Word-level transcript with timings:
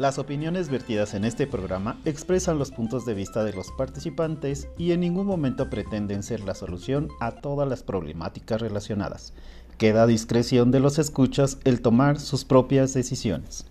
Las 0.00 0.18
opiniones 0.18 0.70
vertidas 0.70 1.12
en 1.12 1.26
este 1.26 1.46
programa 1.46 2.00
expresan 2.06 2.58
los 2.58 2.70
puntos 2.70 3.04
de 3.04 3.12
vista 3.12 3.44
de 3.44 3.52
los 3.52 3.70
participantes 3.72 4.66
y 4.78 4.92
en 4.92 5.00
ningún 5.00 5.26
momento 5.26 5.68
pretenden 5.68 6.22
ser 6.22 6.40
la 6.40 6.54
solución 6.54 7.10
a 7.20 7.32
todas 7.32 7.68
las 7.68 7.82
problemáticas 7.82 8.62
relacionadas. 8.62 9.34
Queda 9.76 10.04
a 10.04 10.06
discreción 10.06 10.70
de 10.70 10.80
los 10.80 10.98
escuchas 10.98 11.58
el 11.64 11.82
tomar 11.82 12.18
sus 12.18 12.46
propias 12.46 12.94
decisiones. 12.94 13.66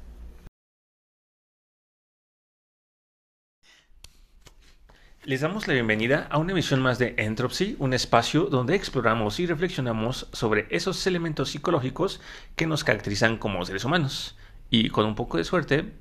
Les 5.24 5.42
damos 5.42 5.68
la 5.68 5.74
bienvenida 5.74 6.28
a 6.30 6.38
una 6.38 6.52
emisión 6.52 6.80
más 6.80 7.00
de 7.00 7.16
Entropy, 7.18 7.76
un 7.80 7.96
espacio 7.96 8.46
donde 8.46 8.76
exploramos 8.76 9.40
y 9.40 9.48
reflexionamos 9.48 10.28
sobre 10.32 10.68
esos 10.70 11.08
elementos 11.08 11.50
psicológicos 11.50 12.22
que 12.56 12.68
nos 12.68 12.84
caracterizan 12.84 13.40
como 13.40 13.66
seres 13.66 13.84
humanos. 13.84 14.38
Y 14.70 14.90
con 14.90 15.06
un 15.06 15.16
poco 15.16 15.38
de 15.38 15.44
suerte, 15.44 15.94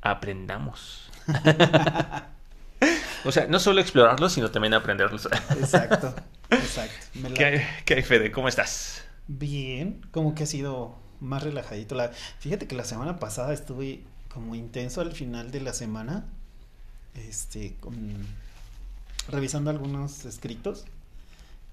aprendamos. 0.00 1.10
o 3.24 3.32
sea, 3.32 3.46
no 3.46 3.58
solo 3.58 3.80
explorarlos, 3.80 4.32
sino 4.32 4.50
también 4.50 4.74
aprenderlos. 4.74 5.28
Exacto, 5.58 6.14
exacto. 6.50 7.06
Me 7.14 7.32
¿Qué 7.32 7.44
hay, 7.44 7.60
qué 7.84 7.94
hay, 7.94 8.02
Fede? 8.02 8.30
¿Cómo 8.30 8.48
estás? 8.48 9.04
Bien, 9.28 10.00
como 10.12 10.34
que 10.34 10.44
ha 10.44 10.46
sido 10.46 10.96
más 11.20 11.42
relajadito. 11.42 11.94
La... 11.94 12.10
Fíjate 12.38 12.66
que 12.68 12.76
la 12.76 12.84
semana 12.84 13.18
pasada 13.18 13.52
estuve 13.52 14.02
como 14.32 14.54
intenso 14.54 15.00
al 15.00 15.12
final 15.12 15.50
de 15.50 15.60
la 15.60 15.72
semana, 15.72 16.26
este, 17.14 17.74
con- 17.80 18.26
revisando 19.28 19.70
algunos 19.70 20.24
escritos 20.26 20.84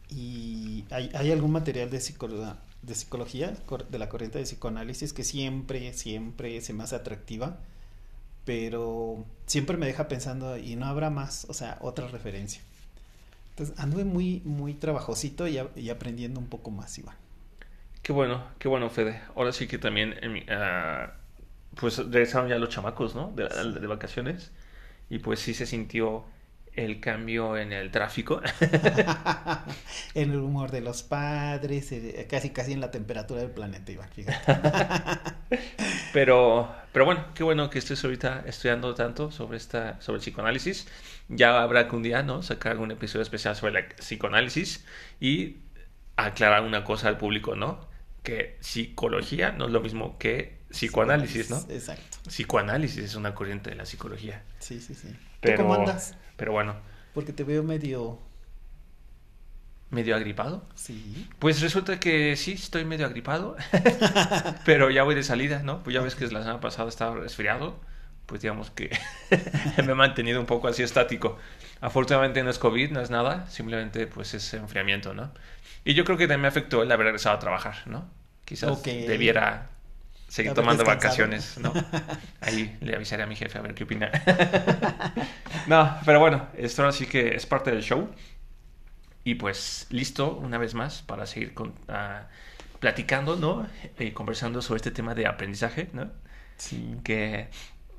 y 0.09 0.85
hay, 0.89 1.11
hay 1.13 1.31
algún 1.31 1.51
material 1.51 1.89
de, 1.89 1.99
psicolo- 1.99 2.55
de 2.83 2.95
psicología, 2.95 3.53
de 3.89 3.99
la 3.99 4.09
corriente 4.09 4.39
de 4.39 4.45
psicoanálisis 4.45 5.13
que 5.13 5.23
siempre, 5.23 5.93
siempre 5.93 6.61
se 6.61 6.73
me 6.73 6.83
hace 6.83 6.95
atractiva, 6.95 7.59
pero 8.45 9.25
siempre 9.47 9.77
me 9.77 9.85
deja 9.87 10.07
pensando 10.07 10.57
y 10.57 10.75
no 10.75 10.85
habrá 10.87 11.09
más, 11.09 11.45
o 11.49 11.53
sea, 11.53 11.77
otra 11.81 12.07
referencia. 12.07 12.61
Entonces 13.51 13.79
anduve 13.79 14.05
muy, 14.05 14.41
muy 14.45 14.73
trabajosito 14.75 15.47
y, 15.47 15.57
a- 15.59 15.69
y 15.75 15.89
aprendiendo 15.89 16.39
un 16.39 16.47
poco 16.47 16.71
más, 16.71 16.97
Iván. 16.99 17.15
Qué 18.01 18.11
bueno, 18.11 18.43
qué 18.59 18.67
bueno, 18.67 18.89
Fede. 18.89 19.21
Ahora 19.35 19.51
sí 19.53 19.67
que 19.67 19.77
también, 19.77 20.15
en 20.21 20.33
mi- 20.33 20.45
ah, 20.49 21.13
pues 21.75 21.97
regresaron 21.99 22.49
ya 22.49 22.57
los 22.57 22.69
chamacos, 22.69 23.15
¿no? 23.15 23.31
De, 23.35 23.45
de 23.79 23.87
vacaciones. 23.87 24.51
Y 25.09 25.19
pues 25.19 25.39
sí 25.39 25.53
se 25.53 25.65
sintió 25.65 26.25
el 26.75 26.99
cambio 26.99 27.57
en 27.57 27.71
el 27.71 27.91
tráfico. 27.91 28.41
en 30.15 30.31
el 30.31 30.39
humor 30.39 30.71
de 30.71 30.81
los 30.81 31.03
padres, 31.03 31.91
eh, 31.91 32.27
casi 32.29 32.49
casi 32.49 32.73
en 32.73 32.81
la 32.81 32.91
temperatura 32.91 33.41
del 33.41 33.51
planeta, 33.51 33.91
Iván, 33.91 34.09
fíjate. 34.09 34.53
Pero, 36.13 36.71
pero 36.91 37.05
bueno, 37.05 37.25
qué 37.33 37.43
bueno 37.43 37.71
que 37.71 37.79
estés 37.79 38.03
ahorita 38.03 38.43
estudiando 38.45 38.93
tanto 38.93 39.31
sobre 39.31 39.57
esta, 39.57 39.99
sobre 39.99 40.17
el 40.17 40.21
psicoanálisis. 40.21 40.87
Ya 41.27 41.61
habrá 41.61 41.87
que 41.87 41.95
un 41.95 42.03
día, 42.03 42.21
¿no? 42.21 42.43
Sacar 42.43 42.73
algún 42.73 42.91
episodio 42.91 43.23
especial 43.23 43.55
sobre 43.55 43.79
el 43.79 43.85
psicoanálisis 43.95 44.85
y 45.19 45.57
aclarar 46.15 46.61
una 46.61 46.83
cosa 46.83 47.07
al 47.07 47.17
público, 47.17 47.55
¿no? 47.55 47.87
Que 48.21 48.57
psicología 48.59 49.51
no 49.51 49.65
es 49.65 49.71
lo 49.71 49.81
mismo 49.81 50.19
que 50.19 50.59
psicoanálisis, 50.69 51.49
¿no? 51.49 51.57
Exacto. 51.69 52.17
Psicoanálisis 52.27 53.03
es 53.03 53.15
una 53.15 53.33
corriente 53.33 53.71
de 53.71 53.75
la 53.75 53.87
psicología. 53.87 54.43
Sí, 54.59 54.79
sí, 54.79 54.93
sí. 54.93 55.07
¿Tú 55.09 55.17
Pero, 55.41 55.63
cómo 55.63 55.73
andas? 55.73 56.15
Pero 56.35 56.51
bueno, 56.51 56.75
Porque 57.13 57.33
te 57.33 57.43
veo 57.43 57.63
medio... 57.63 58.19
medio 59.89 60.15
agripado. 60.15 60.65
Sí. 60.75 61.27
Pues 61.39 61.61
resulta 61.61 61.99
que 61.99 62.35
sí, 62.35 62.53
estoy 62.53 62.85
medio 62.85 63.05
agripado, 63.05 63.55
pero 64.65 64.89
ya 64.89 65.03
voy 65.03 65.15
de 65.15 65.23
salida, 65.23 65.61
¿no? 65.63 65.83
Pues 65.83 65.93
ya 65.93 66.01
ves 66.01 66.15
que 66.15 66.25
la 66.27 66.39
semana 66.41 66.59
pasada 66.59 66.89
estaba 66.89 67.15
resfriado, 67.15 67.79
pues 68.25 68.41
digamos 68.41 68.71
que 68.71 68.89
me 69.85 69.91
he 69.91 69.95
mantenido 69.95 70.39
un 70.39 70.45
poco 70.47 70.67
así 70.67 70.83
estático. 70.83 71.37
Afortunadamente 71.81 72.43
no 72.43 72.49
es 72.49 72.59
COVID, 72.59 72.91
no 72.91 73.01
es 73.01 73.09
nada, 73.11 73.47
simplemente 73.49 74.07
pues 74.07 74.33
es 74.33 74.53
enfriamiento, 74.53 75.13
¿no? 75.13 75.31
Y 75.85 75.93
yo 75.93 76.05
creo 76.05 76.17
que 76.17 76.25
también 76.25 76.41
me 76.41 76.47
afectó 76.47 76.81
el 76.83 76.91
haber 76.91 77.05
regresado 77.07 77.35
a 77.35 77.39
trabajar, 77.39 77.75
¿no? 77.87 78.09
Quizás 78.45 78.79
Ok. 78.79 78.87
debiera 78.87 79.69
seguir 80.33 80.53
tomando 80.53 80.83
vacaciones, 80.83 81.59
¿no? 81.59 81.71
Ahí 82.41 82.75
le 82.81 82.95
avisaré 82.95 83.21
a 83.21 83.27
mi 83.27 83.35
jefe 83.35 83.55
a 83.59 83.61
ver 83.61 83.75
qué 83.75 83.83
opina. 83.83 84.09
no, 85.67 85.95
pero 86.05 86.19
bueno, 86.19 86.47
esto 86.57 86.81
ahora 86.81 86.91
sí 86.91 87.05
que 87.05 87.35
es 87.35 87.45
parte 87.45 87.69
del 87.69 87.83
show. 87.83 88.09
Y 89.23 89.35
pues 89.35 89.85
listo, 89.91 90.35
una 90.35 90.57
vez 90.57 90.73
más, 90.73 91.03
para 91.03 91.27
seguir 91.27 91.53
con, 91.53 91.75
ah, 91.87 92.29
platicando, 92.79 93.35
¿no? 93.35 93.67
Y 93.99 94.09
conversando 94.09 94.63
sobre 94.63 94.77
este 94.77 94.89
tema 94.89 95.13
de 95.13 95.27
aprendizaje, 95.27 95.89
¿no? 95.93 96.11
Sí. 96.57 96.95
Que, 97.03 97.49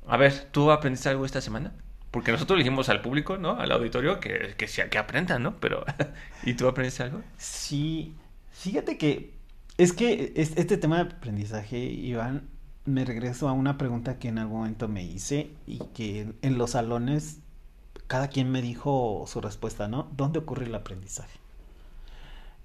a 0.05 0.17
ver, 0.17 0.33
¿tú 0.51 0.71
aprendiste 0.71 1.07
algo 1.07 1.25
esta 1.25 1.39
semana? 1.39 1.71
Porque 2.11 2.33
nosotros 2.33 2.57
le 2.57 2.65
dijimos 2.65 2.89
al 2.89 3.01
público, 3.01 3.37
¿no? 3.37 3.57
Al 3.57 3.71
auditorio, 3.71 4.19
que, 4.19 4.55
que, 4.57 4.67
que 4.67 4.97
aprendan, 4.97 5.41
¿no? 5.41 5.55
Pero, 5.61 5.85
¿y 6.43 6.55
tú 6.55 6.67
aprendiste 6.67 7.03
algo? 7.03 7.23
Sí. 7.37 8.13
Fíjate 8.51 8.97
que 8.97 9.34
es 9.77 9.93
que 9.93 10.33
es- 10.35 10.57
este 10.57 10.77
tema 10.77 10.97
de 10.97 11.03
aprendizaje, 11.13 11.77
Iván, 11.79 12.49
me 12.85 13.05
regreso 13.05 13.47
a 13.49 13.53
una 13.53 13.77
pregunta 13.77 14.19
que 14.19 14.27
en 14.29 14.37
algún 14.39 14.59
momento 14.59 14.87
me 14.87 15.03
hice 15.03 15.51
y 15.65 15.79
que 15.93 16.33
en 16.41 16.57
los 16.57 16.71
salones 16.71 17.39
cada 18.07 18.29
quien 18.29 18.51
me 18.51 18.61
dijo 18.61 19.25
su 19.27 19.41
respuesta, 19.41 19.87
¿no? 19.87 20.09
¿Dónde 20.17 20.39
ocurre 20.39 20.65
el 20.67 20.75
aprendizaje? 20.75 21.39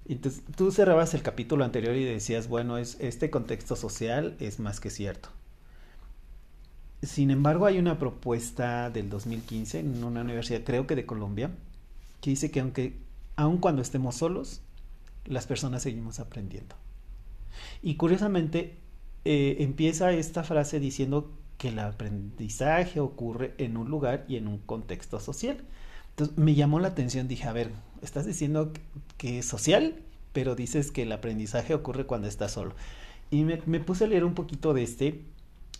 Entonces, 0.07 0.43
tú 0.55 0.71
cerrabas 0.71 1.13
el 1.13 1.21
capítulo 1.23 1.63
anterior 1.63 1.95
y 1.95 2.03
decías, 2.03 2.47
bueno, 2.47 2.77
es, 2.77 2.97
este 2.99 3.29
contexto 3.29 3.75
social 3.75 4.35
es 4.39 4.59
más 4.59 4.79
que 4.79 4.89
cierto. 4.89 5.29
Sin 7.03 7.31
embargo, 7.31 7.65
hay 7.65 7.79
una 7.79 7.97
propuesta 7.97 8.89
del 8.91 9.09
2015 9.09 9.79
en 9.79 10.03
una 10.03 10.21
universidad, 10.21 10.61
creo 10.63 10.85
que 10.87 10.95
de 10.95 11.05
Colombia, 11.05 11.51
que 12.21 12.29
dice 12.31 12.51
que 12.51 12.59
aunque, 12.59 12.99
aun 13.35 13.57
cuando 13.57 13.81
estemos 13.81 14.15
solos, 14.15 14.61
las 15.25 15.47
personas 15.47 15.81
seguimos 15.83 16.19
aprendiendo. 16.19 16.75
Y 17.81 17.95
curiosamente, 17.95 18.77
eh, 19.23 19.57
empieza 19.59 20.11
esta 20.11 20.43
frase 20.43 20.79
diciendo 20.79 21.31
que 21.57 21.69
el 21.69 21.79
aprendizaje 21.79 22.99
ocurre 22.99 23.53
en 23.59 23.77
un 23.77 23.89
lugar 23.89 24.25
y 24.27 24.37
en 24.37 24.47
un 24.47 24.57
contexto 24.57 25.19
social. 25.19 25.57
Entonces 26.09 26.37
me 26.37 26.55
llamó 26.55 26.79
la 26.79 26.89
atención, 26.89 27.27
dije, 27.27 27.47
a 27.47 27.53
ver, 27.53 27.71
estás 28.01 28.25
diciendo 28.25 28.73
que 29.17 29.39
es 29.39 29.45
social, 29.45 29.95
pero 30.33 30.55
dices 30.55 30.91
que 30.91 31.03
el 31.03 31.11
aprendizaje 31.11 31.75
ocurre 31.75 32.05
cuando 32.05 32.27
estás 32.27 32.53
solo. 32.53 32.73
Y 33.29 33.43
me, 33.43 33.79
puse 33.79 34.05
a 34.05 34.07
leer 34.07 34.25
un 34.25 34.33
poquito 34.33 34.73
de 34.73 34.83
este 34.83 35.21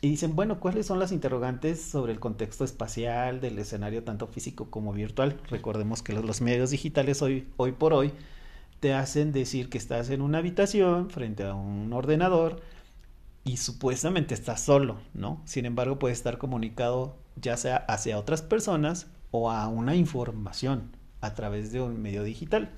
y 0.02 0.10
dicen, 0.10 0.36
bueno, 0.36 0.60
¿cuáles 0.60 0.86
son 0.86 1.00
las 1.00 1.12
interrogantes 1.12 1.82
sobre 1.82 2.14
el 2.14 2.20
contexto 2.20 2.64
espacial 2.64 3.42
del 3.42 3.60
escenario 3.60 4.04
tanto 4.04 4.28
físico 4.28 4.70
como 4.70 4.94
virtual? 4.94 5.40
Recordemos 5.50 6.02
que 6.04 6.14
los, 6.14 6.24
los 6.24 6.42
medios 6.42 6.70
digitales 6.70 7.22
hoy, 7.22 7.48
hoy 7.58 7.72
por 7.72 7.94
hoy 7.94 8.14
te 8.82 8.94
hacen 8.94 9.32
decir 9.32 9.70
que 9.70 9.78
estás 9.78 10.10
en 10.10 10.22
una 10.22 10.40
habitación 10.40 11.10
frente 11.12 11.44
a 11.46 11.54
un 11.54 11.94
ordenador 11.94 12.62
y 13.44 13.58
supuestamente 13.58 14.34
estás 14.34 14.62
solo, 14.62 15.00
¿no? 15.14 15.42
Sin 15.46 15.66
embargo, 15.66 16.00
puedes 16.00 16.18
estar 16.18 16.40
comunicado 16.40 17.16
ya 17.36 17.58
sea 17.58 17.78
hacia 17.78 18.18
otras 18.20 18.42
personas 18.42 19.08
o 19.30 19.52
a 19.52 19.68
una 19.68 19.96
información 19.96 20.92
a 21.22 21.36
través 21.36 21.72
de 21.72 21.80
un 21.80 22.02
medio 22.02 22.24
digital. 22.24 22.72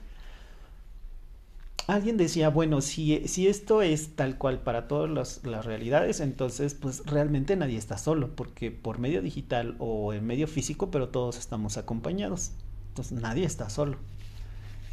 Alguien 1.88 2.18
decía, 2.18 2.50
bueno, 2.50 2.82
si, 2.82 3.26
si 3.30 3.48
esto 3.48 3.82
es 3.82 4.16
tal 4.16 4.38
cual 4.38 4.62
para 4.62 4.90
todas 4.90 5.10
las, 5.10 5.46
las 5.46 5.66
realidades, 5.66 6.20
entonces 6.20 6.74
pues 6.74 7.06
realmente 7.06 7.56
nadie 7.56 7.78
está 7.78 7.98
solo, 7.98 8.36
porque 8.36 8.72
por 8.72 9.00
medio 9.00 9.22
digital 9.22 9.76
o 9.80 10.14
en 10.14 10.26
medio 10.26 10.48
físico, 10.48 10.92
pero 10.92 11.10
todos 11.10 11.38
estamos 11.38 11.78
acompañados. 11.78 12.52
Entonces 12.90 13.20
nadie 13.20 13.46
está 13.46 13.70
solo. 13.70 13.98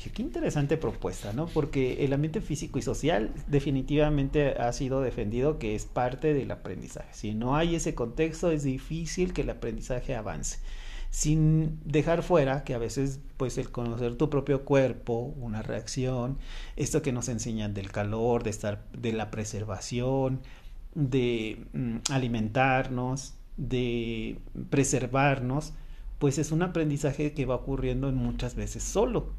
Dije, 0.01 0.13
qué 0.13 0.23
interesante 0.23 0.79
propuesta, 0.79 1.35
¿no? 1.35 1.45
Porque 1.45 2.07
el 2.07 2.15
ambiente 2.15 2.41
físico 2.41 2.79
y 2.79 2.83
social 2.83 3.35
definitivamente 3.49 4.53
ha 4.53 4.73
sido 4.73 5.03
defendido 5.03 5.59
que 5.59 5.75
es 5.75 5.85
parte 5.85 6.33
del 6.33 6.51
aprendizaje. 6.53 7.13
Si 7.13 7.35
no 7.35 7.55
hay 7.55 7.75
ese 7.75 7.95
contexto, 7.95 8.51
es 8.51 8.63
difícil 8.63 9.35
que 9.35 9.43
el 9.43 9.51
aprendizaje 9.51 10.17
avance. 10.17 10.59
Sin 11.11 11.81
dejar 11.85 12.23
fuera 12.23 12.65
que 12.65 12.73
a 12.73 12.79
veces, 12.79 13.21
pues, 13.37 13.59
el 13.59 13.71
conocer 13.71 14.15
tu 14.15 14.31
propio 14.31 14.65
cuerpo, 14.65 15.35
una 15.37 15.61
reacción, 15.61 16.39
esto 16.77 17.03
que 17.03 17.13
nos 17.13 17.29
enseñan 17.29 17.75
del 17.75 17.93
calor, 17.93 18.43
de 18.43 18.51
estar, 18.51 18.83
de 18.97 19.13
la 19.13 19.31
preservación, 19.31 20.41
de 20.95 21.67
mm, 21.75 21.97
alimentarnos, 22.11 23.35
de 23.59 24.39
preservarnos, 24.71 25.75
pues 26.19 26.39
es 26.39 26.53
un 26.53 26.63
aprendizaje 26.63 27.35
que 27.35 27.45
va 27.45 27.57
ocurriendo 27.57 28.09
en 28.09 28.15
muchas 28.15 28.55
veces 28.55 28.83
solo 28.83 29.39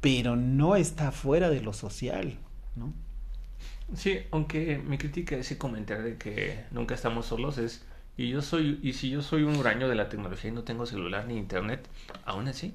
pero 0.00 0.36
no 0.36 0.76
está 0.76 1.12
fuera 1.12 1.50
de 1.50 1.60
lo 1.60 1.72
social, 1.72 2.38
¿no? 2.74 2.92
Sí, 3.94 4.18
aunque 4.32 4.78
mi 4.78 4.98
crítica 4.98 5.36
ese 5.36 5.58
comentario 5.58 6.04
de 6.04 6.16
que 6.16 6.64
nunca 6.70 6.94
estamos 6.94 7.26
solos 7.26 7.58
es, 7.58 7.84
y 8.16 8.30
yo 8.30 8.42
soy, 8.42 8.80
y 8.82 8.94
si 8.94 9.10
yo 9.10 9.22
soy 9.22 9.42
un 9.42 9.56
huraño 9.56 9.88
de 9.88 9.94
la 9.94 10.08
tecnología 10.08 10.50
y 10.50 10.54
no 10.54 10.64
tengo 10.64 10.86
celular 10.86 11.26
ni 11.26 11.36
internet, 11.36 11.86
aún 12.24 12.48
así. 12.48 12.74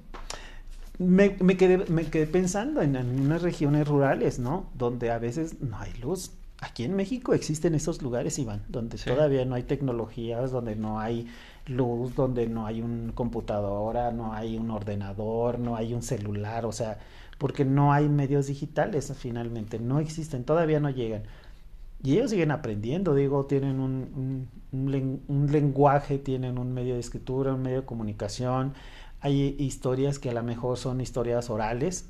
Me, 1.00 1.35
me 1.39 1.57
quedé, 1.57 1.79
me 1.89 2.06
quedé 2.06 2.27
pensando 2.27 2.81
en, 2.81 2.95
en 2.95 3.19
unas 3.19 3.41
regiones 3.41 3.88
rurales, 3.88 4.39
¿no? 4.39 4.69
Donde 4.75 5.12
a 5.12 5.17
veces 5.17 5.59
no 5.62 5.79
hay 5.79 5.94
luz. 5.95 6.31
Aquí 6.59 6.83
en 6.83 6.95
México 6.95 7.33
existen 7.33 7.74
esos 7.74 8.03
lugares, 8.03 8.38
Iván, 8.38 8.63
donde 8.69 8.97
todavía 9.00 9.44
no 9.45 9.56
hay 9.56 9.63
tecnologías, 9.63 10.51
donde 10.51 10.75
no 10.75 11.00
hay 11.00 11.27
luz, 11.68 12.16
donde 12.16 12.48
no 12.48 12.66
hay 12.66 12.81
un 12.81 13.12
computadora, 13.13 14.12
no 14.12 14.34
hay 14.34 14.58
un 14.58 14.72
ordenador, 14.72 15.60
no 15.60 15.75
hay 15.75 15.94
un 15.94 16.02
celular, 16.02 16.66
o 16.66 16.72
sea, 16.72 17.00
porque 17.38 17.66
no 17.66 17.94
hay 17.94 18.10
medios 18.10 18.48
digitales 18.48 19.12
finalmente, 19.18 19.80
no 19.80 20.00
existen, 20.00 20.44
todavía 20.44 20.80
no 20.80 20.90
llegan. 20.90 21.24
Y 22.04 22.13
ellos 22.13 22.31
siguen 22.31 22.52
aprendiendo, 22.52 23.13
digo, 23.13 23.46
tienen 23.46 23.80
un, 23.80 24.48
un, 24.72 25.52
lenguaje, 25.52 26.18
tienen 26.18 26.58
un 26.58 26.74
medio 26.74 26.96
de 26.96 27.00
escritura, 27.00 27.54
un 27.54 27.62
medio 27.62 27.81
de 27.81 27.86
comunicación, 27.86 28.74
hay 29.22 29.56
historias 29.60 30.18
que 30.18 30.31
a 30.31 30.34
lo 30.34 30.42
mejor 30.42 30.78
son 30.78 31.00
historias 31.00 31.52
orales, 31.52 32.10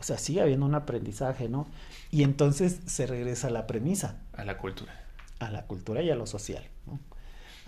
o 0.00 0.02
sea, 0.02 0.18
sigue 0.18 0.40
habiendo 0.40 0.66
un 0.66 0.74
aprendizaje, 0.74 1.48
¿no? 1.48 1.66
Y 2.10 2.24
entonces 2.24 2.80
se 2.86 3.06
regresa 3.06 3.48
a 3.48 3.50
la 3.50 3.66
premisa. 3.66 4.16
A 4.32 4.44
la 4.44 4.58
cultura. 4.58 4.92
A 5.38 5.50
la 5.50 5.66
cultura 5.66 6.02
y 6.02 6.10
a 6.10 6.16
lo 6.16 6.26
social, 6.26 6.64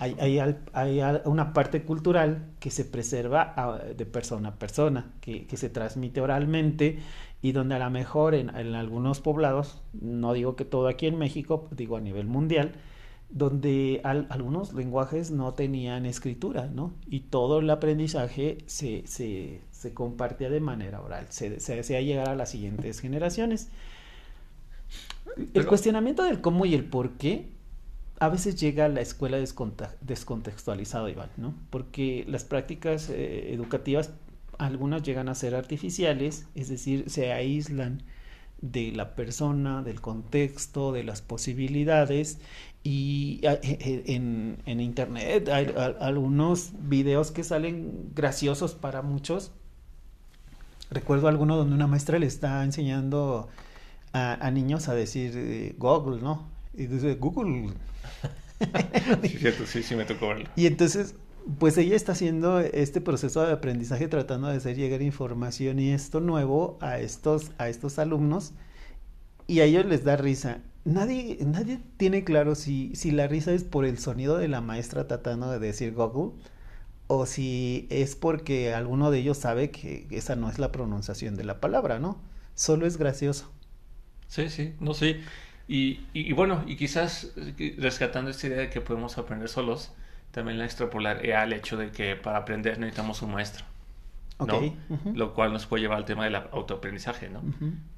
Hay, 0.00 0.38
hay, 0.72 1.02
una 1.26 1.52
parte 1.52 1.82
cultural 1.82 2.46
que 2.58 2.70
se 2.70 2.86
preserva 2.86 3.82
de 3.94 4.06
persona 4.06 4.48
a 4.48 4.54
persona, 4.54 5.12
que, 5.20 5.46
se 5.54 5.68
transmite 5.68 6.22
oralmente 6.22 6.98
y 7.42 7.52
donde 7.52 7.74
a 7.74 7.78
lo 7.78 7.90
mejor 7.90 8.34
en, 8.34 8.48
algunos 8.50 9.20
poblados, 9.20 9.82
no 9.92 10.32
digo 10.32 10.56
que 10.56 10.64
todo 10.64 10.88
aquí 10.88 11.06
en 11.06 11.18
México, 11.18 11.68
digo 11.70 11.98
a 11.98 12.00
nivel 12.00 12.26
mundial, 12.26 12.72
donde 13.28 14.00
algunos 14.02 14.72
lenguajes 14.72 15.30
no 15.30 15.52
tenían 15.52 16.06
escritura, 16.06 16.66
¿no? 16.66 16.94
Y 17.06 17.20
todo 17.20 17.58
el 17.58 17.68
aprendizaje 17.68 18.58
se, 18.66 19.06
se, 19.06 19.60
se 19.70 19.92
compartía 19.92 20.48
de 20.48 20.60
manera 20.60 21.02
oral, 21.02 21.26
se, 21.28 21.60
se 21.60 21.76
desea 21.76 22.00
llegar 22.00 22.30
a 22.30 22.36
las 22.36 22.48
siguientes 22.48 23.00
generaciones. 23.00 23.68
El 25.52 25.66
cuestionamiento 25.66 26.24
del 26.24 26.40
cómo 26.40 26.64
y 26.64 26.74
el 26.74 26.84
por 26.84 27.12
qué 27.12 27.59
a 28.20 28.28
veces 28.28 28.54
llega 28.56 28.84
a 28.84 28.88
la 28.88 29.00
escuela 29.00 29.38
descontextualizado, 29.38 31.08
Iván, 31.08 31.30
¿no? 31.38 31.54
Porque 31.70 32.26
las 32.28 32.44
prácticas 32.44 33.08
eh, 33.08 33.54
educativas, 33.54 34.10
algunas 34.58 35.02
llegan 35.02 35.30
a 35.30 35.34
ser 35.34 35.54
artificiales, 35.54 36.46
es 36.54 36.68
decir, 36.68 37.08
se 37.08 37.32
aíslan 37.32 38.02
de 38.60 38.92
la 38.92 39.14
persona, 39.14 39.82
del 39.82 40.02
contexto, 40.02 40.92
de 40.92 41.02
las 41.02 41.22
posibilidades. 41.22 42.38
Y 42.82 43.40
eh, 43.42 44.02
en, 44.06 44.58
en 44.66 44.80
internet 44.80 45.48
hay, 45.48 45.72
algunos 45.98 46.72
videos 46.78 47.30
que 47.30 47.42
salen 47.42 48.10
graciosos 48.14 48.74
para 48.74 49.00
muchos. 49.00 49.50
Recuerdo 50.90 51.28
alguno 51.28 51.56
donde 51.56 51.74
una 51.74 51.86
maestra 51.86 52.18
le 52.18 52.26
está 52.26 52.62
enseñando 52.64 53.48
a, 54.12 54.50
niños 54.50 54.88
a 54.90 54.94
decir 54.94 55.32
eh, 55.36 55.74
Google, 55.78 56.20
¿no? 56.20 56.48
Y 56.74 56.86
dice 56.86 57.14
Google. 57.14 57.72
sí, 59.22 59.28
cierto, 59.38 59.66
sí, 59.66 59.82
sí 59.82 59.94
me 59.96 60.04
tocó 60.04 60.28
verlo. 60.28 60.50
Y 60.56 60.66
entonces 60.66 61.14
pues 61.58 61.78
ella 61.78 61.96
está 61.96 62.12
haciendo 62.12 62.60
este 62.60 63.00
proceso 63.00 63.42
de 63.42 63.52
aprendizaje 63.52 64.08
tratando 64.08 64.48
de 64.48 64.56
hacer 64.56 64.76
llegar 64.76 65.02
información 65.02 65.78
y 65.78 65.90
esto 65.90 66.20
nuevo 66.20 66.78
a 66.80 66.98
estos, 66.98 67.52
a 67.58 67.68
estos 67.68 67.98
alumnos 67.98 68.52
y 69.46 69.60
a 69.60 69.64
ellos 69.64 69.86
les 69.86 70.04
da 70.04 70.16
risa. 70.16 70.60
Nadie, 70.84 71.38
nadie 71.44 71.80
tiene 71.96 72.24
claro 72.24 72.54
si, 72.54 72.94
si 72.94 73.10
la 73.10 73.26
risa 73.26 73.52
es 73.52 73.64
por 73.64 73.84
el 73.84 73.98
sonido 73.98 74.38
de 74.38 74.48
la 74.48 74.60
maestra 74.60 75.06
tratando 75.08 75.50
de 75.50 75.58
decir 75.58 75.92
Google 75.94 76.32
o 77.06 77.26
si 77.26 77.86
es 77.90 78.16
porque 78.16 78.72
alguno 78.74 79.10
de 79.10 79.18
ellos 79.18 79.38
sabe 79.38 79.70
que 79.70 80.06
esa 80.10 80.36
no 80.36 80.48
es 80.48 80.58
la 80.58 80.72
pronunciación 80.72 81.36
de 81.36 81.44
la 81.44 81.60
palabra, 81.60 81.98
¿no? 81.98 82.20
Solo 82.54 82.86
es 82.86 82.96
gracioso. 82.98 83.50
Sí, 84.28 84.48
sí, 84.48 84.74
no 84.80 84.94
sé. 84.94 85.20
Y, 85.72 86.00
y, 86.12 86.32
bueno, 86.32 86.64
y 86.66 86.74
quizás 86.74 87.32
rescatando 87.78 88.32
esta 88.32 88.48
idea 88.48 88.58
de 88.58 88.70
que 88.70 88.80
podemos 88.80 89.18
aprender 89.18 89.48
solos, 89.48 89.92
también 90.32 90.58
la 90.58 90.64
extrapolar 90.64 91.24
al 91.30 91.52
hecho 91.52 91.76
de 91.76 91.92
que 91.92 92.16
para 92.16 92.38
aprender 92.38 92.80
necesitamos 92.80 93.22
un 93.22 93.30
maestro. 93.30 93.64
¿no? 94.44 94.60
Lo 95.14 95.32
cual 95.32 95.52
nos 95.52 95.66
puede 95.66 95.82
llevar 95.82 95.98
al 95.98 96.04
tema 96.04 96.24
del 96.24 96.34
autoaprendizaje, 96.34 97.28
¿no? 97.28 97.42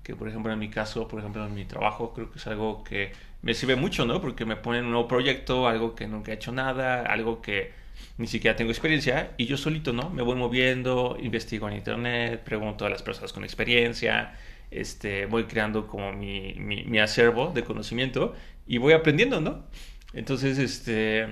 Que 0.03 0.15
por 0.15 0.29
ejemplo 0.29 0.53
en 0.53 0.59
mi 0.59 0.69
caso, 0.69 1.09
por 1.09 1.21
ejemplo 1.21 1.47
en 1.47 1.55
mi 1.55 1.65
trabajo, 1.65 2.13
creo 2.13 2.31
que 2.31 2.39
es 2.39 2.47
algo 2.47 2.85
que 2.85 3.13
me 3.41 3.55
sirve 3.55 3.77
mucho, 3.77 4.05
¿no? 4.05 4.21
Porque 4.21 4.45
me 4.45 4.57
ponen 4.57 4.85
un 4.85 4.91
nuevo 4.91 5.09
proyecto, 5.09 5.67
algo 5.67 5.95
que 5.95 6.07
nunca 6.07 6.33
he 6.33 6.35
hecho 6.35 6.53
nada, 6.53 7.07
algo 7.07 7.41
que 7.41 7.73
ni 8.19 8.27
siquiera 8.27 8.55
tengo 8.55 8.71
experiencia 8.71 9.31
y 9.39 9.47
yo 9.47 9.57
solito, 9.57 9.95
¿no? 9.95 10.11
Me 10.11 10.21
voy 10.21 10.37
moviendo, 10.37 11.17
investigo 11.19 11.71
en 11.71 11.77
internet, 11.77 12.43
pregunto 12.45 12.85
a 12.85 12.91
las 12.91 13.03
personas 13.03 13.33
con 13.33 13.45
experiencia, 13.45 14.35
este, 14.73 15.27
voy 15.27 15.45
creando 15.45 15.87
como 15.87 16.13
mi, 16.13 16.55
mi, 16.55 16.99
acervo 16.99 17.53
de 17.53 17.65
conocimiento 17.65 18.35
y 18.67 18.79
voy 18.79 18.93
aprendiendo, 18.93 19.41
¿no? 19.41 19.65
Entonces, 20.13 20.59
este 20.59 21.27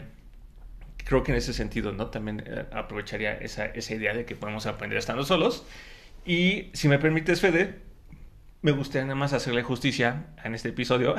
creo 1.05 1.23
que 1.25 1.33
en 1.33 1.39
ese 1.39 1.53
sentido, 1.53 1.93
¿no? 1.93 2.07
También 2.07 2.43
eh, 2.47 2.67
aprovecharía 2.73 3.35
esa, 3.35 3.67
esa 3.67 3.95
idea 3.95 4.15
de 4.15 4.25
que 4.25 4.37
podemos 4.37 4.67
aprender 4.67 4.99
estando 4.99 5.25
solos. 5.25 5.67
Y 6.25 6.71
si 6.73 6.89
me 6.89 6.99
permites, 6.99 7.41
Fede, 7.41 7.81
me 8.63 8.73
gustaría 8.73 9.05
nada 9.05 9.15
más 9.15 9.33
hacerle 9.33 9.63
justicia 9.63 10.27
en 10.45 10.55
este 10.55 10.69
episodio 10.69 11.15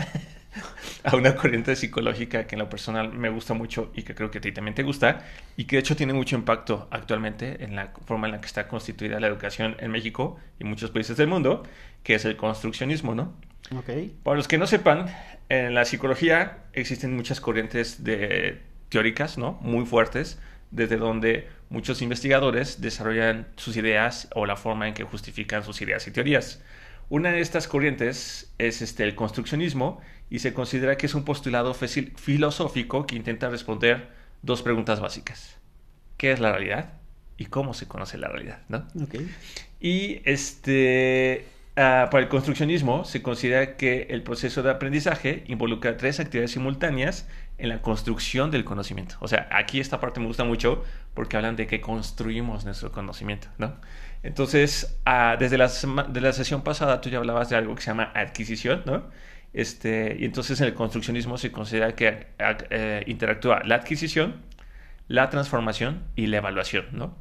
a 1.03 1.15
una 1.15 1.35
corriente 1.35 1.75
psicológica 1.75 2.45
que 2.45 2.55
en 2.55 2.59
lo 2.59 2.69
personal 2.69 3.11
me 3.13 3.29
gusta 3.29 3.55
mucho 3.55 3.91
y 3.95 4.03
que 4.03 4.13
creo 4.13 4.29
que 4.29 4.37
a 4.37 4.41
ti 4.41 4.51
también 4.51 4.75
te 4.75 4.83
gusta 4.83 5.25
y 5.57 5.65
que 5.65 5.77
de 5.77 5.79
hecho 5.79 5.95
tiene 5.95 6.13
mucho 6.13 6.35
impacto 6.35 6.87
actualmente 6.91 7.63
en 7.63 7.75
la 7.75 7.93
forma 8.05 8.27
en 8.27 8.33
la 8.33 8.41
que 8.41 8.45
está 8.45 8.67
constituida 8.67 9.19
la 9.19 9.27
educación 9.27 9.75
en 9.79 9.89
México 9.89 10.39
y 10.59 10.65
muchos 10.65 10.91
países 10.91 11.17
del 11.17 11.27
mundo, 11.27 11.63
que 12.03 12.15
es 12.15 12.25
el 12.25 12.37
construccionismo, 12.37 13.15
¿no? 13.15 13.33
Okay. 13.79 14.15
Para 14.23 14.37
los 14.37 14.47
que 14.47 14.57
no 14.57 14.67
sepan, 14.67 15.05
en 15.49 15.73
la 15.73 15.85
psicología 15.85 16.65
existen 16.73 17.15
muchas 17.15 17.39
corrientes 17.39 18.03
de 18.03 18.61
teóricas, 18.89 19.37
¿no? 19.37 19.59
Muy 19.61 19.85
fuertes, 19.85 20.39
desde 20.71 20.97
donde 20.97 21.47
muchos 21.69 22.01
investigadores 22.01 22.81
desarrollan 22.81 23.47
sus 23.55 23.77
ideas 23.77 24.27
o 24.35 24.45
la 24.45 24.57
forma 24.57 24.87
en 24.87 24.93
que 24.93 25.03
justifican 25.03 25.63
sus 25.63 25.81
ideas 25.81 26.05
y 26.07 26.11
teorías. 26.11 26.61
Una 27.09 27.31
de 27.31 27.41
estas 27.41 27.67
corrientes 27.67 28.53
es 28.57 28.81
este, 28.81 29.03
el 29.03 29.15
construccionismo 29.15 30.01
y 30.29 30.39
se 30.39 30.53
considera 30.53 30.95
que 30.95 31.07
es 31.07 31.13
un 31.13 31.25
postulado 31.25 31.73
filosófico 31.73 33.05
que 33.05 33.15
intenta 33.15 33.49
responder 33.49 34.07
dos 34.41 34.61
preguntas 34.61 35.01
básicas. 35.01 35.57
¿Qué 36.15 36.31
es 36.31 36.39
la 36.39 36.51
realidad? 36.51 36.93
¿Y 37.37 37.47
cómo 37.47 37.73
se 37.73 37.87
conoce 37.87 38.17
la 38.17 38.29
realidad? 38.29 38.61
¿no? 38.69 38.87
Y 39.81 40.21
este, 40.23 41.45
ah, 41.81 42.07
para 42.11 42.23
el 42.23 42.29
construccionismo 42.29 43.03
se 43.03 43.21
considera 43.21 43.75
que 43.75 44.07
el 44.09 44.23
proceso 44.23 44.63
de 44.63 44.71
aprendizaje 44.71 45.43
involucra 45.47 45.97
tres 45.97 46.19
actividades 46.19 46.51
simultáneas 46.51 47.27
en 47.57 47.69
la 47.69 47.81
construcción 47.81 48.51
del 48.51 48.63
conocimiento. 48.63 49.15
O 49.19 49.27
sea, 49.27 49.47
aquí 49.51 49.79
esta 49.79 49.99
parte 49.99 50.19
me 50.19 50.27
gusta 50.27 50.43
mucho 50.43 50.83
porque 51.13 51.37
hablan 51.37 51.55
de 51.55 51.67
que 51.67 51.81
construimos 51.81 52.65
nuestro 52.65 52.91
conocimiento, 52.91 53.49
¿no? 53.57 53.75
Entonces, 54.23 54.99
ah, 55.05 55.35
desde 55.37 55.57
la, 55.57 55.69
de 56.07 56.21
la 56.21 56.33
sesión 56.33 56.63
pasada 56.63 57.01
tú 57.01 57.09
ya 57.09 57.17
hablabas 57.17 57.49
de 57.49 57.55
algo 57.57 57.75
que 57.75 57.81
se 57.81 57.87
llama 57.87 58.11
adquisición, 58.15 58.83
¿no? 58.85 59.09
Este, 59.53 60.15
y 60.19 60.25
entonces 60.25 60.61
en 60.61 60.67
el 60.67 60.73
construccionismo 60.73 61.37
se 61.37 61.51
considera 61.51 61.93
que 61.95 62.27
eh, 62.69 63.03
interactúa 63.07 63.63
la 63.65 63.75
adquisición, 63.75 64.41
la 65.07 65.29
transformación 65.29 66.03
y 66.15 66.27
la 66.27 66.37
evaluación, 66.37 66.85
¿no? 66.93 67.17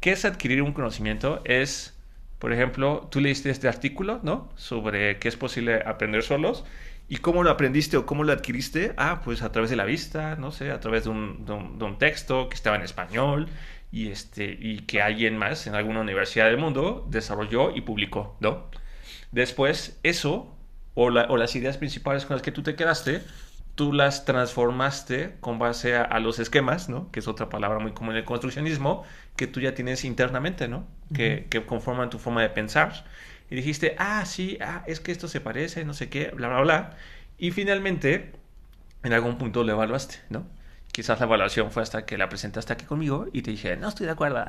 ¿Qué 0.00 0.12
es 0.12 0.24
adquirir 0.24 0.62
un 0.62 0.72
conocimiento? 0.72 1.42
Es, 1.44 1.93
por 2.38 2.52
ejemplo, 2.52 3.08
tú 3.10 3.20
leíste 3.20 3.50
este 3.50 3.68
artículo, 3.68 4.20
¿no? 4.22 4.50
Sobre 4.56 5.18
qué 5.18 5.28
es 5.28 5.36
posible 5.36 5.82
aprender 5.86 6.22
solos 6.22 6.64
¿Y 7.08 7.18
cómo 7.18 7.42
lo 7.42 7.50
aprendiste 7.50 7.96
o 7.98 8.06
cómo 8.06 8.24
lo 8.24 8.32
adquiriste? 8.32 8.94
Ah, 8.96 9.20
pues 9.22 9.42
a 9.42 9.52
través 9.52 9.70
de 9.70 9.76
la 9.76 9.84
vista, 9.84 10.36
no 10.36 10.52
sé, 10.52 10.70
a 10.70 10.80
través 10.80 11.04
de 11.04 11.10
un, 11.10 11.96
texto 11.98 12.48
que 12.48 12.54
estaba 12.54 12.76
en 12.76 12.82
español 12.82 13.48
y, 13.92 14.08
este, 14.08 14.56
y 14.58 14.80
que 14.80 15.02
alguien 15.02 15.36
más 15.36 15.66
en 15.66 15.74
alguna 15.74 16.00
universidad 16.00 16.46
del 16.46 16.56
mundo 16.56 17.06
desarrolló 17.10 17.74
y 17.74 17.82
publicó, 17.82 18.36
¿no? 18.40 18.70
Después, 19.32 19.98
eso, 20.02 20.56
o 20.94 21.10
las 21.10 21.56
ideas 21.56 21.76
principales 21.76 22.24
con 22.24 22.36
las 22.36 22.42
que 22.42 22.52
tú 22.52 22.62
te 22.62 22.74
quedaste, 22.74 23.22
tú 23.74 23.92
las 23.92 24.24
transformaste 24.24 25.36
con 25.40 25.58
base 25.58 25.96
a, 25.96 26.18
los 26.20 26.38
esquemas, 26.38 26.88
¿no? 26.88 27.10
Que 27.10 27.20
es 27.20 27.28
otra 27.28 27.48
palabra 27.48 27.78
muy 27.78 27.92
común 27.92 28.12
en 28.12 28.18
el 28.18 28.24
construccionismo, 28.24 29.04
que 29.36 29.46
tú 29.46 29.60
ya 29.60 29.74
tienes 29.74 30.04
internamente, 30.04 30.68
¿no? 30.68 30.86
que, 31.12 31.46
que 31.50 31.64
conforman 31.66 32.08
tu 32.10 32.18
forma 32.18 32.40
de 32.42 32.48
pensar 32.48 33.04
y 33.50 33.56
dijiste, 33.56 33.94
ah, 33.98 34.24
sí, 34.24 34.58
ah, 34.60 34.82
es 34.86 35.00
que 35.00 35.12
esto 35.12 35.28
se 35.28 35.40
parece, 35.40 35.84
no 35.84 35.94
sé 35.94 36.08
qué, 36.08 36.30
bla, 36.34 36.48
bla, 36.48 36.60
bla. 36.60 36.90
Y 37.38 37.50
finalmente, 37.50 38.32
en 39.02 39.12
algún 39.12 39.38
punto 39.38 39.64
lo 39.64 39.72
evaluaste, 39.72 40.16
¿no? 40.30 40.46
Quizás 40.92 41.18
la 41.18 41.26
evaluación 41.26 41.72
fue 41.72 41.82
hasta 41.82 42.06
que 42.06 42.16
la 42.16 42.28
presentaste 42.28 42.72
aquí 42.72 42.84
conmigo 42.84 43.26
y 43.32 43.42
te 43.42 43.50
dije, 43.50 43.76
no 43.76 43.88
estoy 43.88 44.06
de 44.06 44.12
acuerdo. 44.12 44.44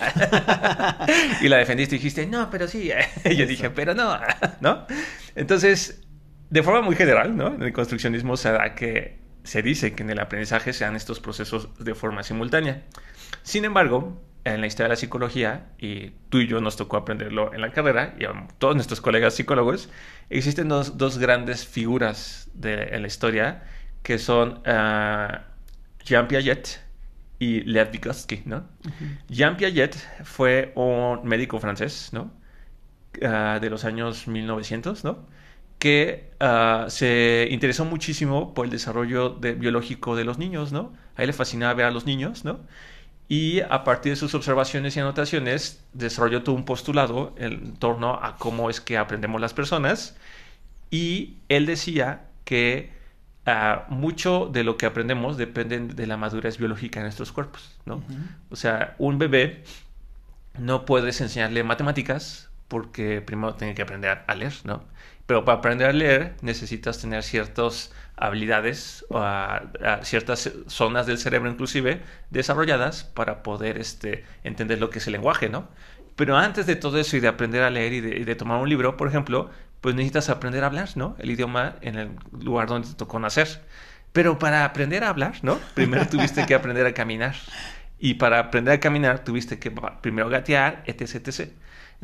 y 1.42 1.50
la 1.50 1.58
defendiste 1.58 1.96
y 1.96 1.98
dijiste, 1.98 2.28
no, 2.28 2.50
pero 2.52 2.68
sí. 2.68 2.92
y 3.26 3.36
yo 3.36 3.48
dije, 3.48 3.72
pero 3.72 3.96
no, 3.96 4.18
¿no? 4.62 4.86
Entonces, 5.36 6.05
de 6.56 6.64
forma 6.64 6.82
muy 6.82 6.96
general, 6.96 7.36
¿no? 7.36 7.54
En 7.54 7.62
el 7.64 7.74
construccionismo 7.74 8.38
se 8.38 8.50
da 8.50 8.76
que 8.76 9.18
se 9.44 9.62
dice 9.62 9.94
que 9.94 10.04
en 10.04 10.10
el 10.10 10.20
aprendizaje 10.22 10.72
se 10.72 10.86
dan 10.86 10.96
estos 10.96 11.20
procesos 11.20 11.68
de 11.84 11.94
forma 11.96 12.24
simultánea. 12.24 12.84
Sin 13.44 13.66
embargo, 13.66 14.22
en 14.46 14.62
la 14.62 14.68
historia 14.68 14.86
de 14.86 14.90
la 14.92 14.96
psicología, 14.96 15.66
y 15.78 16.12
tú 16.30 16.38
y 16.38 16.48
yo 16.48 16.62
nos 16.62 16.78
tocó 16.78 16.96
aprenderlo 16.96 17.54
en 17.54 17.60
la 17.60 17.72
carrera, 17.72 18.16
y 18.18 18.24
a 18.24 18.48
todos 18.58 18.74
nuestros 18.74 19.02
colegas 19.02 19.34
psicólogos, 19.34 19.90
existen 20.30 20.70
dos, 20.70 20.98
dos 20.98 21.18
grandes 21.18 21.68
figuras 21.68 22.50
de, 22.54 22.84
en 22.84 23.02
la 23.02 23.08
historia, 23.10 23.64
que 24.02 24.18
son 24.18 24.62
uh, 24.66 25.38
Jean 26.06 26.30
Piaget 26.30 26.80
y 27.38 27.64
Lev 27.64 27.92
Vygotsky, 27.92 28.44
¿no? 28.46 28.64
Jean 29.28 29.58
Piaget 29.58 29.98
fue 30.24 30.72
un 30.76 31.28
médico 31.28 31.60
francés, 31.60 32.12
¿no? 32.14 32.32
Uh, 33.22 33.60
de 33.60 33.70
los 33.70 33.84
años 33.84 34.30
1900, 34.30 35.04
¿no? 35.04 35.35
Que 35.86 36.32
uh, 36.42 36.90
se 36.90 37.48
interesó 37.52 37.86
muchísimo 37.86 38.56
por 38.56 38.66
el 38.66 38.72
desarrollo 38.72 39.30
de, 39.30 39.54
biológico 39.54 40.16
de 40.16 40.24
los 40.24 40.40
niños, 40.40 40.72
¿no? 40.72 40.94
A 41.16 41.22
él 41.22 41.28
le 41.28 41.34
fascinaba 41.34 41.76
ver 41.76 41.86
a 41.86 41.92
los 41.92 42.08
niños, 42.08 42.44
¿no? 42.44 42.60
Y 43.28 43.60
a 43.62 43.84
partir 43.84 44.12
de 44.14 44.16
sus 44.16 44.34
observaciones 44.34 44.98
y 44.98 45.00
anotaciones, 45.00 45.84
desarrolló 45.94 46.42
todo 46.42 46.56
un 46.56 46.66
postulado 46.66 47.36
en 47.38 47.76
torno 47.76 48.16
a 48.16 48.38
cómo 48.38 48.72
es 48.72 48.82
que 48.82 48.98
aprendemos 48.98 49.40
las 49.40 49.54
personas. 49.54 50.18
Y 50.90 51.38
él 51.50 51.68
decía 51.68 52.30
que 52.46 52.92
uh, 53.46 53.94
mucho 53.94 54.50
de 54.52 54.64
lo 54.64 54.78
que 54.78 54.88
aprendemos 54.88 55.38
depende 55.38 55.80
de 55.80 56.08
la 56.08 56.18
madurez 56.18 56.58
biológica 56.58 57.00
de 57.00 57.06
nuestros 57.06 57.32
cuerpos, 57.32 57.80
¿no? 57.86 57.98
Uh 57.98 58.00
-huh. 58.00 58.28
O 58.50 58.56
sea, 58.56 58.96
un 58.98 59.20
bebé 59.20 59.64
no 60.58 60.86
puedes 60.86 61.22
enseñarle 61.22 61.64
matemáticas 61.64 62.50
porque 62.68 63.22
primero 63.22 63.54
tiene 63.56 63.76
que 63.76 63.84
aprender 63.84 64.24
a 64.28 64.36
leer, 64.36 64.54
¿no? 64.64 64.84
Pero 65.26 65.44
para 65.44 65.58
aprender 65.58 65.90
a 65.90 65.94
leer 65.94 66.36
necesitas 66.42 67.00
tener 67.00 67.24
ciertas 67.24 67.92
habilidades 68.16 69.06
o 69.10 69.18
a, 69.18 69.58
a 69.84 70.04
ciertas 70.04 70.52
zonas 70.68 71.06
del 71.06 71.18
cerebro 71.18 71.50
inclusive 71.50 72.02
desarrolladas 72.30 73.04
para 73.04 73.44
poder 73.44 73.78
este, 73.78 74.24
entender 74.44 74.80
lo 74.80 74.90
que 74.90 75.00
es 75.00 75.08
el 75.08 75.14
lenguaje, 75.14 75.50
¿no? 75.50 75.68
Pero 76.16 76.38
antes 76.38 76.66
de 76.66 76.76
todo 76.76 76.98
eso 76.98 77.18
y 77.18 77.20
de 77.20 77.28
aprender 77.28 77.64
a 77.64 77.70
leer 77.70 77.94
y 77.94 78.02
de, 78.02 78.18
y 78.18 78.24
de, 78.24 78.36
tomar 78.36 78.62
un 78.62 78.70
libro, 78.70 78.96
por 78.96 79.08
ejemplo, 79.08 79.50
pues 79.82 79.96
necesitas 79.96 80.30
aprender 80.30 80.64
a 80.64 80.68
hablar, 80.68 80.90
¿no? 80.96 81.16
El 81.20 81.30
idioma 81.30 81.76
en 81.82 81.96
el 81.96 82.12
lugar 82.32 82.68
donde 82.68 82.88
te 82.88 82.94
tocó 82.96 83.20
nacer. 83.20 83.62
Pero 84.14 84.40
para 84.40 84.64
aprender 84.64 85.04
a 85.04 85.10
hablar, 85.10 85.36
¿no? 85.42 85.60
Primero 85.74 86.08
tuviste 86.08 86.46
que 86.46 86.56
aprender 86.56 86.86
a 86.86 86.94
caminar. 86.94 87.36
Y 88.00 88.16
para 88.16 88.40
aprender 88.40 88.74
a 88.76 88.80
caminar 88.80 89.24
tuviste 89.24 89.60
que 89.60 89.72
primero 90.02 90.30
gatear, 90.30 90.84
etc, 90.86 91.28
etc. 91.28 91.50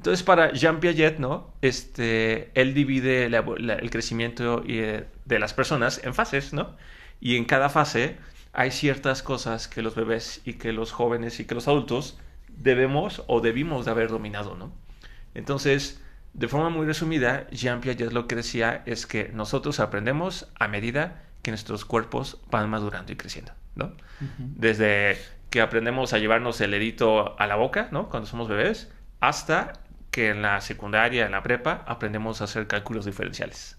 Entonces, 0.02 0.24
para 0.24 0.52
Jean 0.52 0.80
Piaget, 0.80 1.20
¿no? 1.20 1.54
Este, 1.62 2.50
él 2.60 2.74
divide 2.74 3.30
la, 3.30 3.46
la, 3.60 3.76
el 3.76 3.92
crecimiento 3.92 4.62
de 4.62 5.40
las 5.40 5.54
personas 5.54 6.02
en 6.04 6.16
fases, 6.16 6.54
¿no? 6.54 6.76
Y 7.20 7.38
en 7.38 7.46
cada 7.46 7.70
fase 7.70 8.18
hay 8.52 8.72
ciertas 8.72 9.22
cosas 9.22 9.68
que 9.68 9.84
los 9.84 9.94
bebés 9.94 10.42
y 10.44 10.54
que 10.54 10.74
los 10.74 10.92
jóvenes 10.92 11.40
y 11.40 11.46
que 11.46 11.54
los 11.54 11.68
adultos 11.68 12.18
debemos 12.48 13.24
o 13.28 13.42
debimos 13.42 13.86
de 13.86 13.92
haber 13.92 14.10
dominado, 14.10 14.56
¿no? 14.56 14.74
Entonces, 15.36 16.02
de 16.34 16.48
forma 16.48 16.72
muy 16.72 16.88
resumida, 16.88 17.48
Jean 17.52 17.80
Piaget 17.80 18.12
lo 18.12 18.26
que 18.26 18.34
decía 18.34 18.82
es 18.88 19.06
que 19.06 19.30
nosotros 19.36 19.80
aprendemos 19.80 20.48
a 20.56 20.68
medida 20.68 21.22
que 21.44 21.52
nuestros 21.52 21.86
cuerpos 21.86 22.42
van 22.50 22.72
madurando 22.72 23.12
y 23.12 23.18
creciendo, 23.18 23.52
¿no? 23.76 23.86
Uh 23.86 23.90
-huh. 24.24 24.54
Desde 24.56 25.20
que 25.52 25.62
aprendemos 25.62 26.14
a 26.14 26.18
llevarnos 26.18 26.60
el 26.60 26.72
dedito 26.72 27.40
a 27.40 27.46
la 27.46 27.56
boca, 27.56 27.90
¿no? 27.92 28.10
Cuando 28.10 28.26
somos 28.28 28.48
bebés, 28.48 28.92
hasta 29.20 29.74
que 30.12 30.30
en 30.30 30.42
la 30.42 30.62
secundaria, 30.62 31.26
en 31.26 31.32
la 31.32 31.42
prepa, 31.42 31.84
aprendemos 31.88 32.42
a 32.42 32.44
hacer 32.44 32.68
cálculos 32.68 33.06
diferenciales. 33.06 33.78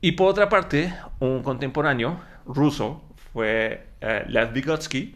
Y 0.00 0.12
por 0.12 0.28
otra 0.28 0.48
parte, 0.48 0.94
un 1.20 1.42
contemporáneo 1.42 2.20
ruso 2.46 3.04
fue 3.32 3.86
eh, 4.00 4.24
Lev 4.28 4.52
Vygotsky, 4.52 5.14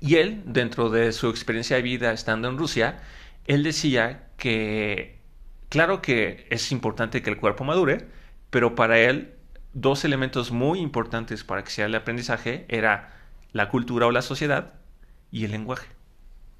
y 0.00 0.16
él, 0.16 0.42
dentro 0.46 0.90
de 0.90 1.12
su 1.12 1.28
experiencia 1.28 1.76
de 1.76 1.82
vida 1.82 2.12
estando 2.12 2.48
en 2.48 2.56
Rusia, 2.56 3.00
él 3.46 3.62
decía 3.64 4.28
que, 4.36 5.18
claro 5.68 6.00
que 6.00 6.46
es 6.50 6.70
importante 6.70 7.22
que 7.22 7.30
el 7.30 7.38
cuerpo 7.38 7.64
madure, 7.64 8.06
pero 8.50 8.74
para 8.74 8.98
él, 9.00 9.34
dos 9.72 10.04
elementos 10.04 10.52
muy 10.52 10.78
importantes 10.80 11.44
para 11.44 11.64
que 11.64 11.70
sea 11.70 11.86
el 11.86 11.94
aprendizaje 11.94 12.64
era 12.68 13.12
la 13.52 13.68
cultura 13.68 14.06
o 14.06 14.10
la 14.12 14.22
sociedad 14.22 14.74
y 15.30 15.44
el 15.44 15.50
lenguaje, 15.50 15.88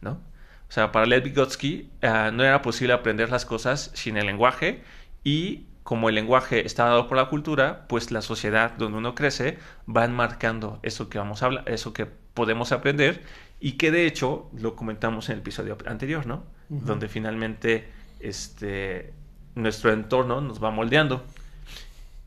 ¿no? 0.00 0.20
O 0.68 0.72
sea, 0.72 0.92
para 0.92 1.06
Lev 1.06 1.24
Vygotsky 1.24 1.90
uh, 2.02 2.30
no 2.32 2.44
era 2.44 2.60
posible 2.62 2.92
aprender 2.92 3.30
las 3.30 3.46
cosas 3.46 3.90
sin 3.94 4.16
el 4.16 4.26
lenguaje 4.26 4.82
y 5.24 5.64
como 5.82 6.10
el 6.10 6.14
lenguaje 6.14 6.66
está 6.66 6.84
dado 6.84 7.08
por 7.08 7.16
la 7.16 7.30
cultura, 7.30 7.86
pues 7.88 8.10
la 8.10 8.20
sociedad 8.20 8.72
donde 8.76 8.98
uno 8.98 9.14
crece 9.14 9.56
va 9.88 10.04
enmarcando 10.04 10.80
eso 10.82 11.08
que 11.08 11.16
vamos 11.16 11.42
a 11.42 11.46
hablar, 11.46 11.64
eso 11.66 11.94
que 11.94 12.04
podemos 12.04 12.72
aprender 12.72 13.22
y 13.58 13.72
que 13.72 13.90
de 13.90 14.06
hecho 14.06 14.50
lo 14.54 14.76
comentamos 14.76 15.30
en 15.30 15.34
el 15.34 15.38
episodio 15.40 15.78
anterior, 15.86 16.26
¿no? 16.26 16.44
Uh 16.68 16.76
-huh. 16.76 16.82
Donde 16.82 17.08
finalmente 17.08 17.88
este, 18.20 19.14
nuestro 19.54 19.90
entorno 19.90 20.42
nos 20.42 20.62
va 20.62 20.70
moldeando. 20.70 21.24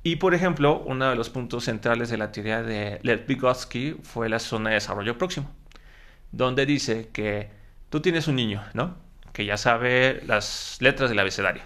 Y 0.02 0.16
por 0.16 0.34
ejemplo, 0.34 0.80
uno 0.80 1.12
de 1.12 1.16
los 1.16 1.30
puntos 1.30 1.66
centrales 1.66 2.10
de 2.10 2.18
la 2.18 2.32
teoría 2.32 2.64
de 2.64 3.00
Lev 3.04 3.28
Vygotsky 3.28 3.98
fue 4.02 4.28
la 4.30 4.40
zona 4.40 4.72
de 4.72 4.76
desarrollo 4.76 5.18
próximo, 5.20 5.48
donde 6.32 6.66
dice 6.66 7.10
que 7.14 7.61
tú 7.92 8.00
tienes 8.00 8.28
un 8.28 8.36
niño, 8.38 8.64
¿no? 8.74 8.96
Que 9.34 9.46
ya 9.46 9.58
sabe 9.58 10.24
las 10.26 10.78
letras 10.80 11.10
del 11.10 11.20
abecedario. 11.20 11.62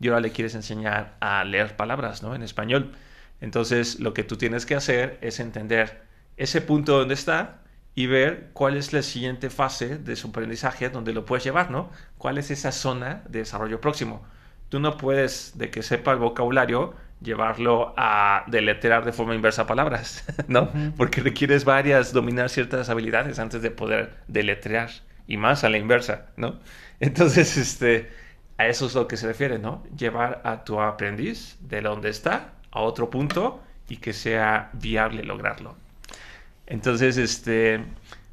Y 0.00 0.08
ahora 0.08 0.20
le 0.20 0.32
quieres 0.32 0.54
enseñar 0.56 1.16
a 1.20 1.44
leer 1.44 1.76
palabras, 1.76 2.22
¿no? 2.22 2.34
En 2.34 2.42
español. 2.42 2.92
Entonces, 3.40 4.00
lo 4.00 4.12
que 4.14 4.24
tú 4.24 4.36
tienes 4.36 4.66
que 4.66 4.74
hacer 4.74 5.18
es 5.20 5.38
entender 5.38 6.02
ese 6.36 6.60
punto 6.62 6.98
donde 6.98 7.14
está 7.14 7.58
y 7.94 8.06
ver 8.06 8.50
cuál 8.54 8.76
es 8.76 8.92
la 8.92 9.02
siguiente 9.02 9.50
fase 9.50 9.98
de 9.98 10.16
su 10.16 10.28
aprendizaje 10.28 10.88
donde 10.88 11.12
lo 11.12 11.24
puedes 11.24 11.44
llevar, 11.44 11.70
¿no? 11.70 11.90
¿Cuál 12.18 12.38
es 12.38 12.50
esa 12.50 12.72
zona 12.72 13.22
de 13.28 13.40
desarrollo 13.40 13.80
próximo? 13.80 14.26
Tú 14.70 14.80
no 14.80 14.96
puedes, 14.96 15.56
de 15.56 15.70
que 15.70 15.82
sepa 15.82 16.12
el 16.12 16.18
vocabulario, 16.18 16.94
llevarlo 17.20 17.94
a 17.96 18.44
deletrear 18.48 19.04
de 19.04 19.12
forma 19.12 19.34
inversa 19.34 19.66
palabras, 19.66 20.24
¿no? 20.48 20.70
Porque 20.96 21.20
requieres 21.20 21.64
varias, 21.64 22.12
dominar 22.12 22.48
ciertas 22.48 22.88
habilidades 22.88 23.38
antes 23.38 23.60
de 23.62 23.70
poder 23.70 24.14
deletrear 24.26 24.90
y 25.26 25.36
más 25.36 25.64
a 25.64 25.70
la 25.70 25.78
inversa, 25.78 26.26
¿no? 26.36 26.60
Entonces, 27.00 27.56
este, 27.56 28.10
a 28.58 28.66
eso 28.66 28.86
es 28.86 28.94
lo 28.94 29.08
que 29.08 29.16
se 29.16 29.26
refiere, 29.26 29.58
¿no? 29.58 29.82
Llevar 29.96 30.40
a 30.44 30.64
tu 30.64 30.80
aprendiz 30.80 31.56
de 31.60 31.80
donde 31.80 32.10
está 32.10 32.54
a 32.70 32.80
otro 32.80 33.10
punto 33.10 33.62
y 33.88 33.98
que 33.98 34.12
sea 34.12 34.70
viable 34.72 35.24
lograrlo. 35.24 35.76
Entonces, 36.66 37.16
este, 37.16 37.80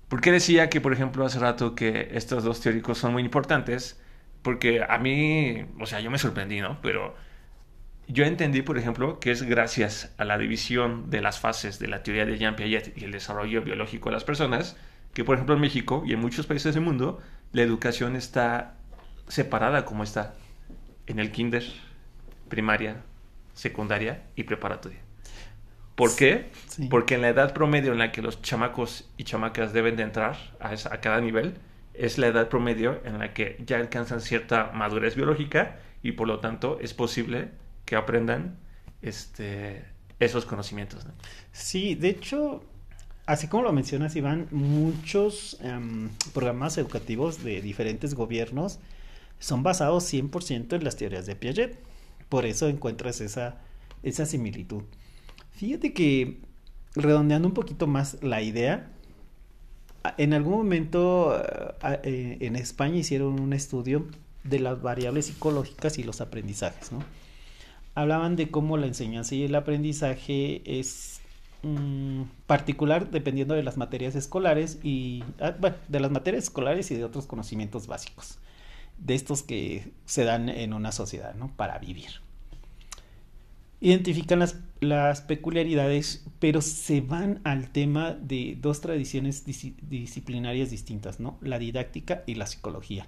¿por 0.10 0.22
qué 0.22 0.32
decía 0.32 0.70
que, 0.70 0.82
por 0.82 0.94
ejemplo, 0.94 1.26
hace 1.26 1.40
rato 1.40 1.76
que 1.76 2.10
estos 2.14 2.44
dos 2.44 2.62
teóricos 2.62 2.98
son 2.98 3.14
muy 3.14 3.24
importantes? 3.24 4.02
Porque 4.42 4.84
a 4.88 4.98
mí, 4.98 5.66
o 5.80 5.86
sea, 5.86 6.00
yo 6.00 6.12
me 6.12 6.18
sorprendí, 6.18 6.60
¿no? 6.62 6.82
Pero 6.82 7.16
yo 8.08 8.26
entendí, 8.26 8.62
por 8.62 8.78
ejemplo, 8.78 9.20
que 9.20 9.32
es 9.32 9.44
gracias 9.44 10.14
a 10.18 10.26
la 10.26 10.38
división 10.38 11.10
de 11.10 11.22
las 11.22 11.40
fases 11.40 11.80
de 11.80 11.88
la 11.88 12.04
teoría 12.04 12.26
de 12.26 12.38
Jean 12.38 12.56
Piaget 12.56 12.98
y 12.98 13.06
el 13.06 13.12
desarrollo 13.12 13.62
biológico 13.62 14.10
de 14.10 14.14
las 14.14 14.24
personas 14.24 14.78
que 15.14 15.24
por 15.24 15.36
ejemplo 15.36 15.56
en 15.56 15.62
México 15.62 16.04
y 16.06 16.14
en 16.14 16.20
muchos 16.20 16.46
países 16.46 16.74
del 16.74 16.84
mundo 16.84 17.22
la 17.52 17.62
educación 17.62 18.16
está 18.16 18.76
separada 19.28 19.86
como 19.86 20.04
está 20.04 20.36
en 21.08 21.20
el 21.20 21.32
kinder, 21.32 21.64
primaria, 22.50 23.04
secundaria 23.54 24.24
y 24.36 24.44
preparatoria. 24.44 25.00
¿Por 25.96 26.16
qué? 26.16 26.50
Sí. 26.68 26.88
Porque 26.90 27.16
en 27.16 27.22
la 27.22 27.30
edad 27.30 27.54
promedio 27.54 27.92
en 27.92 28.00
la 28.00 28.12
que 28.12 28.22
los 28.22 28.42
chamacos 28.42 29.10
y 29.18 29.26
chamacas 29.26 29.74
deben 29.74 29.96
de 29.96 30.04
entrar 30.04 30.36
a, 30.60 30.74
esa, 30.74 30.94
a 30.94 31.00
cada 31.02 31.22
nivel 31.22 31.56
es 31.94 32.18
la 32.18 32.28
edad 32.28 32.50
promedio 32.50 33.00
en 33.06 33.20
la 33.20 33.34
que 33.34 33.62
ya 33.66 33.78
alcanzan 33.78 34.22
cierta 34.22 34.72
madurez 34.74 35.16
biológica 35.16 35.78
y 36.02 36.14
por 36.14 36.28
lo 36.28 36.40
tanto 36.40 36.80
es 36.82 36.94
posible 36.96 37.50
que 37.86 37.96
aprendan 37.96 38.58
este, 39.04 39.86
esos 40.20 40.46
conocimientos. 40.46 41.06
¿no? 41.06 41.14
Sí, 41.52 41.94
de 41.96 42.10
hecho, 42.10 42.64
Así 43.26 43.48
como 43.48 43.64
lo 43.64 43.72
mencionas, 43.72 44.16
Iván, 44.16 44.48
muchos 44.52 45.58
um, 45.64 46.10
programas 46.34 46.78
educativos 46.78 47.44
de 47.44 47.62
diferentes 47.62 48.16
gobiernos 48.16 48.80
son 49.40 49.64
basados 49.64 50.12
100% 50.12 50.76
en 50.76 50.84
las 50.84 50.98
teorías 50.98 51.26
de 51.26 51.36
Piaget. 51.36 51.80
Por 52.28 52.46
eso 52.46 52.68
encuentras 52.68 53.22
esa, 53.22 53.62
esa 54.04 54.26
similitud. 54.26 54.84
Fíjate 55.52 55.94
que, 55.94 56.42
redondeando 56.96 57.48
un 57.48 57.54
poquito 57.54 57.88
más 57.88 58.18
la 58.22 58.42
idea, 58.42 58.92
en 60.18 60.34
algún 60.34 60.54
momento 60.58 61.30
uh, 61.30 61.98
en 62.04 62.58
España 62.58 62.98
hicieron 62.98 63.40
un 63.40 63.54
estudio 63.54 64.06
de 64.44 64.60
las 64.60 64.82
variables 64.82 65.28
psicológicas 65.28 65.98
y 65.98 66.04
los 66.04 66.20
aprendizajes. 66.20 66.92
¿no? 66.92 67.00
Hablaban 67.96 68.36
de 68.36 68.52
cómo 68.52 68.76
la 68.76 68.88
enseñanza 68.88 69.36
y 69.36 69.44
el 69.44 69.56
aprendizaje 69.56 70.62
es 70.66 71.13
particular 72.46 73.10
dependiendo 73.10 73.54
de 73.54 73.64
las 73.64 73.78
materias 73.78 74.16
escolares 74.16 74.80
y 74.84 75.24
ah, 75.40 75.56
bueno, 75.60 75.78
de 75.88 76.00
las 76.00 76.12
materias 76.12 76.44
escolares 76.44 76.92
y 76.92 76.96
de 76.96 77.06
otros 77.06 77.26
conocimientos 77.26 77.88
básicos 77.88 78.40
de 78.98 79.16
estos 79.16 79.44
que 79.44 79.92
se 80.06 80.24
dan 80.24 80.50
en 80.50 80.74
una 80.74 80.92
sociedad 80.92 81.36
¿no? 81.36 81.56
para 81.56 81.80
vivir 81.80 82.24
identifican 83.84 84.40
las, 84.40 84.62
las 84.80 85.22
peculiaridades, 85.22 86.26
pero 86.40 86.62
se 86.62 87.02
van 87.02 87.42
al 87.44 87.70
tema 87.70 88.14
de 88.14 88.58
dos 88.60 88.80
tradiciones 88.80 89.44
disciplinarias 89.46 90.70
distintas, 90.70 91.20
¿no? 91.20 91.38
La 91.42 91.60
didáctica 91.60 92.24
y 92.26 92.36
la 92.36 92.48
psicología. 92.48 93.08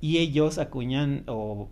Y 0.00 0.18
ellos 0.18 0.58
acuñan 0.58 1.22
o 1.28 1.68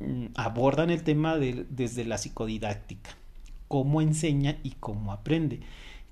mm, 0.00 0.26
abordan 0.34 0.90
el 0.90 1.02
tema 1.02 1.38
de, 1.38 1.64
desde 1.70 2.04
la 2.04 2.18
psicodidáctica, 2.18 3.16
cómo 3.68 4.00
enseña 4.00 4.58
y 4.62 4.72
cómo 4.80 5.12
aprende, 5.12 5.60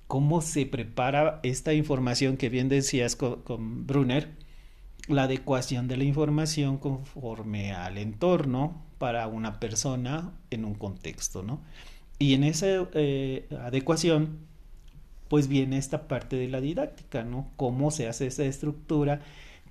cómo 0.06 0.40
se 0.40 0.66
prepara 0.66 1.40
esta 1.42 1.72
información 1.74 2.36
que 2.36 2.48
bien 2.48 2.68
decías 2.68 3.16
con 3.16 3.86
Brunner, 3.86 4.30
la 5.08 5.24
adecuación 5.24 5.88
de 5.88 5.96
la 5.96 6.04
información 6.04 6.78
conforme 6.78 7.72
al 7.72 7.98
entorno 7.98 8.82
para 8.98 9.26
una 9.26 9.60
persona 9.60 10.32
en 10.50 10.64
un 10.64 10.74
contexto, 10.74 11.42
¿no? 11.42 11.60
Y 12.18 12.34
en 12.34 12.44
esa 12.44 12.88
eh, 12.94 13.46
adecuación, 13.60 14.38
pues 15.28 15.48
viene 15.48 15.76
esta 15.76 16.08
parte 16.08 16.36
de 16.36 16.48
la 16.48 16.60
didáctica, 16.60 17.24
¿no? 17.24 17.50
Cómo 17.56 17.90
se 17.90 18.08
hace 18.08 18.26
esa 18.26 18.44
estructura, 18.44 19.20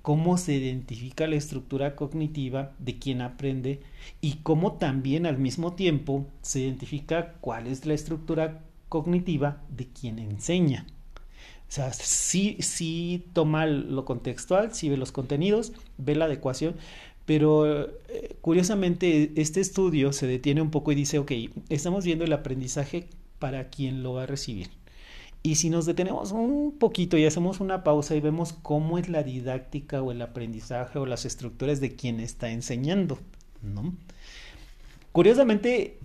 cómo 0.06 0.38
se 0.38 0.54
identifica 0.54 1.26
la 1.26 1.34
estructura 1.34 1.96
cognitiva 1.96 2.70
de 2.78 2.96
quien 2.96 3.20
aprende 3.20 3.80
y 4.20 4.34
cómo 4.44 4.74
también 4.74 5.26
al 5.26 5.36
mismo 5.36 5.72
tiempo 5.72 6.28
se 6.42 6.60
identifica 6.60 7.32
cuál 7.40 7.66
es 7.66 7.86
la 7.86 7.94
estructura 7.94 8.62
cognitiva 8.88 9.64
de 9.68 9.88
quien 9.88 10.20
enseña. 10.20 10.86
O 11.68 11.72
sea, 11.72 11.92
sí, 11.92 12.56
sí 12.60 13.24
toma 13.32 13.66
lo 13.66 14.04
contextual, 14.04 14.72
sí 14.72 14.88
ve 14.88 14.96
los 14.96 15.10
contenidos, 15.10 15.72
ve 15.98 16.14
la 16.14 16.26
adecuación, 16.26 16.76
pero 17.24 17.88
eh, 18.08 18.36
curiosamente 18.40 19.32
este 19.34 19.60
estudio 19.60 20.12
se 20.12 20.28
detiene 20.28 20.62
un 20.62 20.70
poco 20.70 20.92
y 20.92 20.94
dice, 20.94 21.18
ok, 21.18 21.32
estamos 21.68 22.04
viendo 22.04 22.24
el 22.24 22.32
aprendizaje 22.32 23.08
para 23.40 23.70
quien 23.70 24.04
lo 24.04 24.12
va 24.12 24.22
a 24.22 24.26
recibir. 24.26 24.68
Y 25.46 25.54
si 25.54 25.70
nos 25.70 25.86
detenemos 25.86 26.32
un 26.32 26.76
poquito 26.76 27.16
y 27.16 27.24
hacemos 27.24 27.60
una 27.60 27.84
pausa 27.84 28.16
y 28.16 28.20
vemos 28.20 28.52
cómo 28.52 28.98
es 28.98 29.08
la 29.08 29.22
didáctica 29.22 30.02
o 30.02 30.10
el 30.10 30.20
aprendizaje 30.20 30.98
o 30.98 31.06
las 31.06 31.24
estructuras 31.24 31.80
de 31.80 31.94
quien 31.94 32.18
está 32.18 32.50
enseñando, 32.50 33.16
¿no? 33.62 33.94
Curiosamente, 35.12 36.00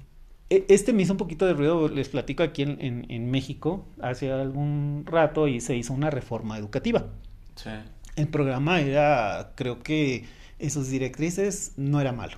e, 0.51 0.65
este 0.69 0.93
me 0.93 1.01
hizo 1.01 1.13
un 1.13 1.17
poquito 1.17 1.47
de 1.47 1.53
ruido, 1.53 1.89
les 1.89 2.09
platico 2.09 2.43
aquí 2.43 2.61
en, 2.61 3.07
en, 3.09 3.31
México, 3.31 3.83
hace 3.99 4.31
algún 4.31 5.05
rato 5.07 5.47
y 5.47 5.59
se 5.59 5.75
hizo 5.75 5.91
una 5.91 6.11
reforma 6.11 6.59
educativa. 6.59 7.07
Sí. 7.55 7.71
El 8.17 8.27
programa 8.27 8.79
era, 8.79 9.53
creo 9.55 9.79
que 9.79 10.25
esos 10.59 10.91
directrices 10.91 11.71
no 11.77 11.99
era 11.99 12.11
malo. 12.11 12.37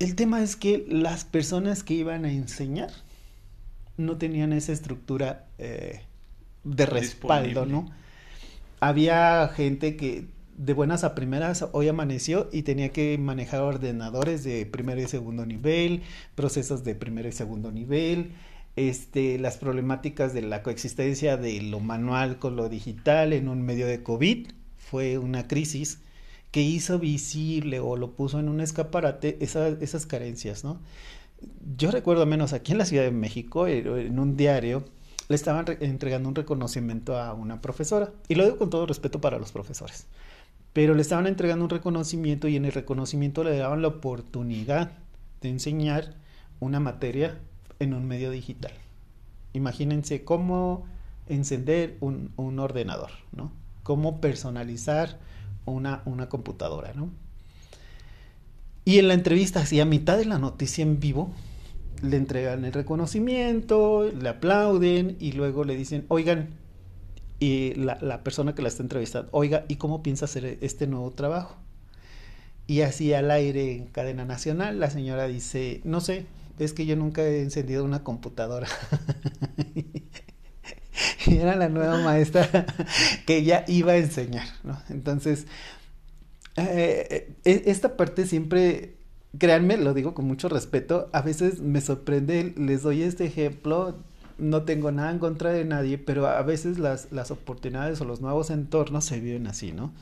El 0.00 0.16
tema 0.16 0.42
es 0.42 0.56
que 0.56 0.84
las 0.88 1.24
personas 1.24 1.84
que 1.84 1.94
iban 1.94 2.24
a 2.24 2.32
enseñar 2.32 2.90
no 3.96 4.16
tenían 4.18 4.52
esa 4.52 4.72
estructura 4.72 5.46
eh, 5.58 6.02
de 6.64 6.86
respaldo, 6.86 7.66
¿no? 7.66 7.90
Había 8.80 9.48
gente 9.48 9.96
que 9.96 10.26
de 10.56 10.72
buenas 10.72 11.04
a 11.04 11.14
primeras 11.14 11.66
hoy 11.72 11.88
amaneció 11.88 12.48
y 12.52 12.62
tenía 12.62 12.90
que 12.90 13.18
manejar 13.18 13.60
ordenadores 13.60 14.42
de 14.44 14.64
primer 14.66 14.98
y 14.98 15.06
segundo 15.06 15.44
nivel, 15.44 16.02
procesos 16.34 16.82
de 16.84 16.94
primer 16.94 17.26
y 17.26 17.32
segundo 17.32 17.70
nivel, 17.72 18.32
este, 18.76 19.38
las 19.38 19.56
problemáticas 19.56 20.34
de 20.34 20.42
la 20.42 20.62
coexistencia 20.62 21.36
de 21.36 21.60
lo 21.62 21.80
manual 21.80 22.38
con 22.38 22.56
lo 22.56 22.68
digital 22.68 23.32
en 23.32 23.48
un 23.48 23.62
medio 23.62 23.86
de 23.86 24.02
COVID 24.02 24.48
fue 24.76 25.18
una 25.18 25.48
crisis 25.48 26.00
que 26.50 26.60
hizo 26.62 26.98
visible 26.98 27.80
o 27.80 27.96
lo 27.96 28.12
puso 28.12 28.38
en 28.38 28.48
un 28.48 28.60
escaparate 28.60 29.38
esas 29.40 30.06
carencias, 30.06 30.64
¿no? 30.64 30.80
Yo 31.76 31.90
recuerdo 31.90 32.26
menos 32.26 32.52
aquí 32.52 32.72
en 32.72 32.78
la 32.78 32.86
Ciudad 32.86 33.04
de 33.04 33.10
México, 33.10 33.66
en 33.66 34.18
un 34.18 34.36
diario, 34.36 34.84
le 35.28 35.34
estaban 35.34 35.66
entregando 35.80 36.28
un 36.28 36.34
reconocimiento 36.34 37.18
a 37.18 37.34
una 37.34 37.60
profesora. 37.60 38.12
Y 38.28 38.36
lo 38.36 38.44
digo 38.44 38.58
con 38.58 38.70
todo 38.70 38.86
respeto 38.86 39.20
para 39.20 39.38
los 39.38 39.52
profesores 39.52 40.06
pero 40.76 40.92
le 40.92 41.00
estaban 41.00 41.26
entregando 41.26 41.64
un 41.64 41.70
reconocimiento 41.70 42.48
y 42.48 42.56
en 42.56 42.66
el 42.66 42.72
reconocimiento 42.72 43.42
le 43.42 43.56
daban 43.56 43.80
la 43.80 43.88
oportunidad 43.88 44.92
de 45.40 45.48
enseñar 45.48 46.16
una 46.60 46.80
materia 46.80 47.40
en 47.78 47.94
un 47.94 48.06
medio 48.06 48.30
digital. 48.30 48.72
Imagínense 49.54 50.22
cómo 50.22 50.84
encender 51.28 51.96
un, 52.00 52.58
ordenador, 52.58 53.08
¿no? 53.32 53.52
Cómo 53.84 54.20
personalizar 54.20 55.18
una, 55.64 56.02
una 56.04 56.28
computadora, 56.28 56.92
¿no? 56.92 57.08
Y 58.86 59.00
en 59.00 59.08
la 59.08 59.14
entrevista, 59.14 59.62
así 59.62 59.80
a 59.80 59.84
mitad 59.84 60.16
de 60.16 60.26
la 60.26 60.38
noticia 60.38 60.82
en 60.82 61.00
vivo, 61.00 61.32
le 62.02 62.16
entregan 62.16 62.64
el 62.64 62.72
reconocimiento, 62.72 64.04
le 64.04 64.28
aplauden 64.28 65.16
y 65.18 65.32
luego 65.32 65.64
le 65.64 65.74
dicen, 65.74 66.06
oigan, 66.06 66.50
y 67.40 67.74
la, 67.74 68.22
persona 68.22 68.54
que 68.54 68.62
la 68.62 68.68
está 68.68 68.84
entrevistando, 68.84 69.28
oiga, 69.32 69.64
¿y 69.66 69.74
cómo 69.74 70.04
piensa 70.04 70.26
hacer 70.26 70.58
este 70.60 70.86
nuevo 70.86 71.10
trabajo? 71.10 71.56
Y 72.68 72.82
así 72.82 73.12
al 73.12 73.32
aire 73.32 73.72
en 73.72 73.86
cadena 73.86 74.24
nacional, 74.24 74.78
la 74.78 74.88
señora 74.88 75.26
dice, 75.26 75.80
no 75.82 76.00
sé, 76.00 76.26
es 76.60 76.72
que 76.72 76.86
yo 76.86 76.94
nunca 76.94 77.22
he 77.22 77.42
encendido 77.42 77.84
una 77.84 78.04
computadora. 78.04 78.68
y 81.26 81.36
era 81.36 81.56
la 81.56 81.68
nueva 81.68 82.00
maestra 82.02 82.66
que 83.26 83.42
ya 83.42 83.64
iba 83.66 83.92
a 83.92 83.96
enseñar, 83.96 84.46
¿no? 84.62 84.80
Entonces, 84.90 85.48
eh, 86.56 87.34
e, 87.44 87.62
esta 87.66 87.96
parte 87.96 88.26
siempre, 88.26 88.96
créanme, 89.38 89.76
lo 89.76 89.94
digo 89.94 90.14
con 90.14 90.26
mucho 90.26 90.48
respeto, 90.48 91.08
a 91.12 91.22
veces 91.22 91.60
me 91.60 91.80
sorprende, 91.80 92.54
les 92.56 92.82
doy 92.82 93.02
este 93.02 93.26
ejemplo 93.26 93.96
no 94.38 94.64
tengo 94.64 94.92
nada 94.92 95.10
en 95.10 95.18
contra 95.18 95.50
de 95.50 95.64
nadie, 95.64 95.98
pero 95.98 96.26
a 96.26 96.42
veces 96.42 96.78
las, 96.78 97.10
las 97.12 97.30
oportunidades 97.30 98.00
o 98.00 98.04
los 98.04 98.20
nuevos 98.20 98.50
entornos 98.50 99.04
se 99.04 99.20
viven 99.20 99.46
así, 99.46 99.72
¿no? 99.72 99.92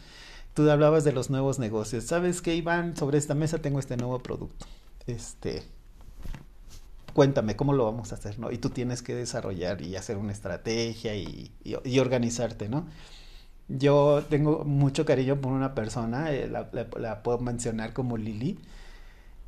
Tú 0.55 0.69
hablabas 0.71 1.05
de 1.05 1.13
los 1.13 1.31
nuevos 1.31 1.59
negocios. 1.59 2.05
¿Sabes 2.05 2.41
qué, 2.41 2.55
Iván? 2.55 2.97
Sobre 2.97 3.19
esta 3.19 3.35
mesa 3.35 3.59
tengo 3.59 3.79
este 3.79 3.97
nuevo 3.97 4.21
producto. 4.21 4.67
Este, 5.07 5.63
cuéntame 7.13 7.57
cómo 7.57 7.73
lo 7.73 7.85
vamos 7.85 8.13
a 8.13 8.17
hacer, 8.17 8.39
¿no? 8.39 8.51
Y 8.53 8.59
tú 8.59 8.71
tienes 8.71 9.03
que 9.03 9.15
desarrollar 9.15 9.83
y 9.83 9.97
hacer 9.97 10.17
una 10.17 10.33
estrategia 10.33 11.17
y, 11.17 11.53
y, 11.65 11.99
organizarte, 11.99 12.69
¿no? 12.69 12.87
Yo 13.69 14.23
tengo 14.29 14.65
mucho 14.65 15.05
cariño 15.07 15.41
por 15.41 15.53
una 15.53 15.75
persona, 15.75 16.31
eh, 16.33 16.49
la, 16.49 17.23
puedo 17.23 17.39
mencionar 17.39 17.93
como 17.93 18.17
Lili, 18.17 18.59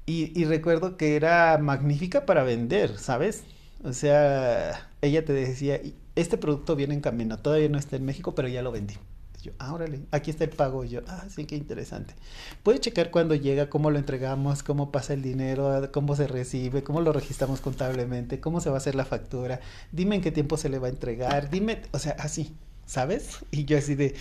y, 0.06 0.44
recuerdo 0.44 0.96
que 0.96 1.16
era 1.16 1.58
magnífica 1.58 2.26
para 2.26 2.44
vender, 2.44 2.96
¿sabes? 2.96 3.42
O 3.82 3.92
sea, 3.92 4.88
ella 5.02 5.24
te 5.24 5.32
decía, 5.32 5.80
este 6.14 6.38
producto 6.38 6.76
viene 6.76 6.94
en 6.94 7.00
camino, 7.00 7.38
todavía 7.38 7.68
no 7.68 7.78
está 7.78 7.96
en 7.96 8.04
México, 8.04 8.34
pero 8.34 8.46
ya 8.46 8.62
lo 8.62 8.70
vendí. 8.70 8.94
yo, 9.42 9.52
ah, 9.58 9.76
aquí 10.12 10.30
está 10.30 10.44
el 10.44 10.50
pago. 10.50 10.84
yo, 10.84 11.00
ah, 11.08 11.24
sí, 11.28 11.44
qué 11.44 11.56
interesante. 11.56 12.14
Puede 12.62 12.78
checar 12.80 13.10
cuándo 13.10 13.34
llega, 13.34 13.68
cómo 13.68 13.90
lo 13.90 13.98
entregamos, 13.98 14.62
cómo 14.62 14.92
pasa 14.92 15.12
el 15.12 15.22
dinero, 15.22 15.90
cómo 15.92 16.14
se 16.16 16.28
recibe, 16.28 16.84
cómo 16.84 17.00
lo 17.00 17.12
registramos 17.12 17.60
contablemente, 17.60 18.40
cómo 18.40 18.60
se 18.60 18.70
va 18.70 18.76
a 18.76 18.78
hacer 18.78 18.94
la 18.94 19.04
factura, 19.04 19.60
dime 19.92 20.16
en 20.16 20.22
qué 20.22 20.30
tiempo 20.32 20.56
se 20.56 20.68
le 20.68 20.78
va 20.78 20.86
a 20.86 20.90
entregar, 20.90 21.50
dime, 21.50 21.82
o 21.92 21.98
sea, 21.98 22.12
así, 22.20 22.54
¿sabes? 22.86 23.44
Y 23.50 23.64
yo 23.64 23.78
así 23.78 23.94
de... 23.94 24.14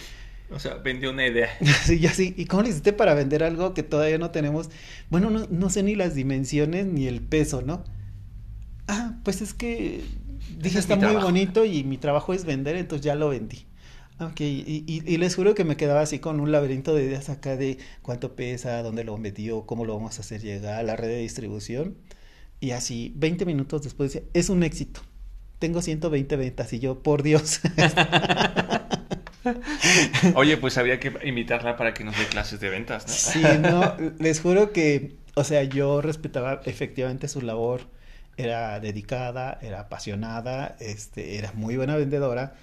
O 0.51 0.59
sea, 0.59 0.75
vendió 0.75 1.09
una 1.11 1.25
idea. 1.25 1.49
Sí, 1.83 1.99
yo 1.99 2.09
así. 2.09 2.33
¿Y 2.37 2.45
cómo 2.45 2.63
le 2.63 2.69
hiciste 2.69 2.93
para 2.93 3.13
vender 3.13 3.43
algo 3.43 3.73
que 3.73 3.81
todavía 3.83 4.17
no 4.17 4.31
tenemos? 4.31 4.69
Bueno, 5.09 5.29
no, 5.29 5.47
no 5.49 5.69
sé 5.69 5.81
ni 5.81 5.95
las 5.95 6.13
dimensiones 6.13 6.85
ni 6.85 7.07
el 7.07 7.21
peso, 7.21 7.61
¿no? 7.61 7.83
ah, 8.87 9.17
pues 9.23 9.41
es 9.41 9.53
que 9.53 10.03
dije, 10.59 10.79
está 10.79 10.95
muy 10.95 11.15
bonito 11.15 11.65
y 11.65 11.83
mi 11.83 11.97
trabajo 11.97 12.33
es 12.33 12.45
vender, 12.45 12.75
entonces 12.75 13.05
ya 13.05 13.15
lo 13.15 13.29
vendí. 13.29 13.65
Ok, 14.19 14.39
y, 14.39 14.85
y, 14.87 15.17
les 15.17 15.35
juro 15.35 15.55
que 15.55 15.65
me 15.65 15.75
quedaba 15.75 15.99
así 15.99 16.19
con 16.19 16.39
un 16.39 16.49
laberinto 16.49 16.95
de 16.95 17.03
ideas 17.03 17.29
acá 17.29 17.57
de 17.57 17.79
cuánto 18.01 18.33
pesa, 18.33 18.81
dónde 18.81 19.03
lo 19.03 19.17
metió, 19.17 19.65
cómo 19.65 19.83
lo 19.83 19.93
vamos 19.93 20.17
a 20.17 20.21
hacer 20.21 20.41
llegar 20.41 20.75
a 20.75 20.83
la 20.83 20.95
red 20.95 21.09
de 21.09 21.17
distribución. 21.17 21.97
Y 22.61 22.71
así, 22.71 23.11
20 23.17 23.45
minutos 23.45 23.83
después 23.83 24.13
decía, 24.13 24.25
es 24.33 24.47
un 24.49 24.63
éxito. 24.63 25.01
Tengo 25.59 25.81
120 25.81 26.35
ventas 26.35 26.73
y 26.73 26.79
yo, 26.79 27.01
por 27.01 27.23
Dios. 27.23 27.61
Oye, 30.35 30.57
pues 30.57 30.77
había 30.77 30.99
que 30.99 31.13
invitarla 31.23 31.77
para 31.77 31.93
que 31.93 32.03
nos 32.03 32.17
dé 32.17 32.25
clases 32.25 32.59
de 32.59 32.69
ventas, 32.69 33.05
¿no? 33.07 33.13
Sí, 33.13 33.41
no, 33.59 33.95
les 34.19 34.41
juro 34.41 34.71
que, 34.71 35.15
o 35.35 35.43
sea, 35.43 35.63
yo 35.63 36.01
respetaba 36.01 36.61
efectivamente 36.65 37.27
su 37.27 37.41
labor 37.41 37.81
era 38.37 38.79
dedicada, 38.79 39.59
era 39.61 39.81
apasionada, 39.81 40.75
este, 40.79 41.37
era 41.37 41.53
muy 41.53 41.77
buena 41.77 41.95
vendedora, 41.95 42.55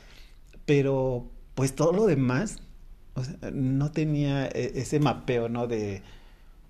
pero 0.66 1.30
pues 1.54 1.74
todo 1.74 1.92
lo 1.92 2.06
demás, 2.06 2.58
no 3.52 3.92
tenía 3.92 4.46
e, 4.46 4.72
ese 4.76 5.00
mapeo, 5.00 5.48
¿no? 5.48 5.66
De, 5.66 6.02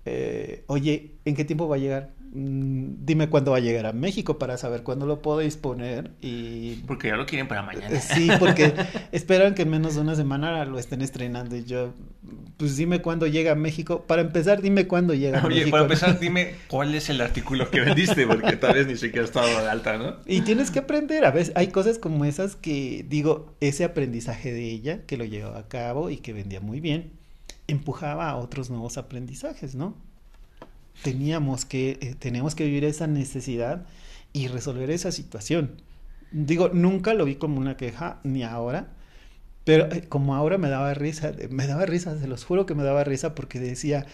eh, 0.05 0.63
oye, 0.67 1.11
¿en 1.25 1.35
qué 1.35 1.45
tiempo 1.45 1.67
va 1.67 1.77
a 1.77 1.79
llegar? 1.79 2.12
Mm, 2.35 3.05
dime 3.05 3.29
cuándo 3.29 3.51
va 3.51 3.57
a 3.57 3.59
llegar 3.59 3.85
a 3.85 3.93
México 3.93 4.39
para 4.39 4.57
saber 4.57 4.81
cuándo 4.81 5.05
lo 5.05 5.21
puedo 5.21 5.37
disponer 5.37 6.09
y... 6.19 6.77
Porque 6.87 7.09
ya 7.09 7.15
lo 7.15 7.27
quieren 7.27 7.47
para 7.47 7.61
mañana. 7.61 7.95
Eh, 7.95 8.01
sí, 8.01 8.27
porque 8.39 8.73
esperan 9.11 9.53
que 9.53 9.61
en 9.61 9.69
menos 9.69 9.93
de 9.93 10.01
una 10.01 10.15
semana 10.15 10.65
lo 10.65 10.79
estén 10.79 11.03
estrenando 11.03 11.55
y 11.55 11.63
yo, 11.63 11.93
pues 12.57 12.75
dime 12.75 13.03
cuándo 13.03 13.27
llega 13.27 13.51
a 13.51 13.55
México. 13.55 14.05
Para 14.07 14.23
empezar, 14.23 14.63
dime 14.63 14.87
cuándo 14.87 15.13
llega 15.13 15.41
a 15.41 15.45
Oye, 15.45 15.57
México. 15.57 15.71
para 15.71 15.83
empezar, 15.83 16.19
dime 16.19 16.55
cuál 16.67 16.95
es 16.95 17.07
el 17.11 17.21
artículo 17.21 17.69
que 17.69 17.81
vendiste, 17.81 18.25
porque 18.25 18.57
tal 18.57 18.73
vez 18.73 18.87
ni 18.87 18.97
siquiera 18.97 19.21
ha 19.21 19.25
estado 19.25 19.47
de 19.47 19.69
alta, 19.69 19.97
¿no? 19.99 20.15
Y 20.25 20.41
tienes 20.41 20.71
que 20.71 20.79
aprender, 20.79 21.25
a 21.25 21.31
veces 21.31 21.53
hay 21.55 21.67
cosas 21.67 21.99
como 21.99 22.25
esas 22.25 22.55
que 22.55 23.05
digo, 23.07 23.53
ese 23.59 23.83
aprendizaje 23.83 24.51
de 24.51 24.71
ella, 24.71 25.05
que 25.05 25.17
lo 25.17 25.25
llevaba 25.25 25.59
a 25.59 25.67
cabo 25.67 26.09
y 26.09 26.17
que 26.17 26.33
vendía 26.33 26.61
muy 26.61 26.79
bien, 26.79 27.11
empujaba 27.67 28.27
a 28.27 28.37
otros 28.37 28.71
nuevos 28.71 28.97
aprendizajes, 28.97 29.75
¿no? 29.75 29.95
Teníamos 31.01 31.65
que, 31.65 31.97
eh, 32.01 32.15
tenemos 32.17 32.55
que 32.55 32.65
vivir 32.65 32.85
esa 32.85 33.07
necesidad 33.07 33.85
y 34.31 34.47
resolver 34.47 34.89
esa 34.91 35.11
situación. 35.11 35.81
Digo, 36.31 36.69
nunca 36.69 37.13
lo 37.13 37.25
vi 37.25 37.35
como 37.35 37.59
una 37.59 37.77
queja, 37.77 38.19
ni 38.23 38.43
ahora, 38.43 38.87
pero 39.63 39.91
eh, 39.91 40.07
como 40.09 40.35
ahora 40.35 40.57
me 40.57 40.69
daba 40.69 40.93
risa, 40.93 41.29
eh, 41.29 41.47
me 41.49 41.67
daba 41.67 41.85
risa, 41.85 42.17
se 42.19 42.27
los 42.27 42.43
juro 42.45 42.65
que 42.65 42.75
me 42.75 42.83
daba 42.83 43.03
risa 43.03 43.35
porque 43.35 43.59
decía, 43.59 44.05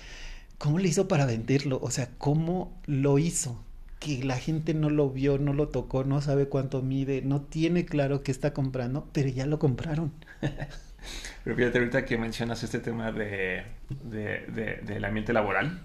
¿cómo 0.58 0.80
le 0.80 0.89
hizo 0.89 1.08
para 1.08 1.26
venderlo? 1.26 1.80
O 1.82 1.92
sea, 1.92 2.10
¿cómo 2.18 2.78
lo 2.86 3.18
hizo? 3.20 3.63
Que 4.00 4.24
la 4.24 4.38
gente 4.38 4.74
no 4.74 4.89
lo 4.89 5.10
vio, 5.10 5.38
no 5.38 5.54
lo 5.54 5.70
tocó, 5.70 6.04
no 6.04 6.22
sabe 6.22 6.48
cuánto 6.48 6.82
mide, 6.82 7.22
no 7.22 7.42
tiene 7.42 7.86
claro 7.86 8.24
qué 8.24 8.32
está 8.32 8.54
comprando, 8.54 9.08
pero 9.13 9.30
ya 9.30 9.46
lo 9.46 9.60
compraron. 9.60 10.12
Pero 11.46 11.56
fíjate, 11.56 11.78
ahorita 11.80 12.06
que 12.06 12.18
mencionas 12.18 12.62
este 12.63 12.80
tema 12.80 13.13
de, 13.13 13.63
de, 14.04 14.46
de, 14.48 14.82
del 14.86 15.06
ambiente 15.06 15.32
laboral, 15.32 15.82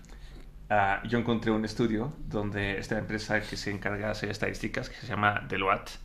uh, 0.70 1.07
yo 1.07 1.18
encontré 1.18 1.50
un 1.50 1.64
estudio 1.64 2.12
donde 2.29 2.79
esta 2.79 2.98
empresa 2.98 3.40
que 3.40 3.57
se 3.57 3.70
encarga 3.70 4.07
de 4.07 4.12
hacer 4.12 4.31
estadísticas, 4.31 4.88
que 4.88 4.96
se 4.96 5.07
llama 5.07 5.42
Deloitte, 5.48 5.98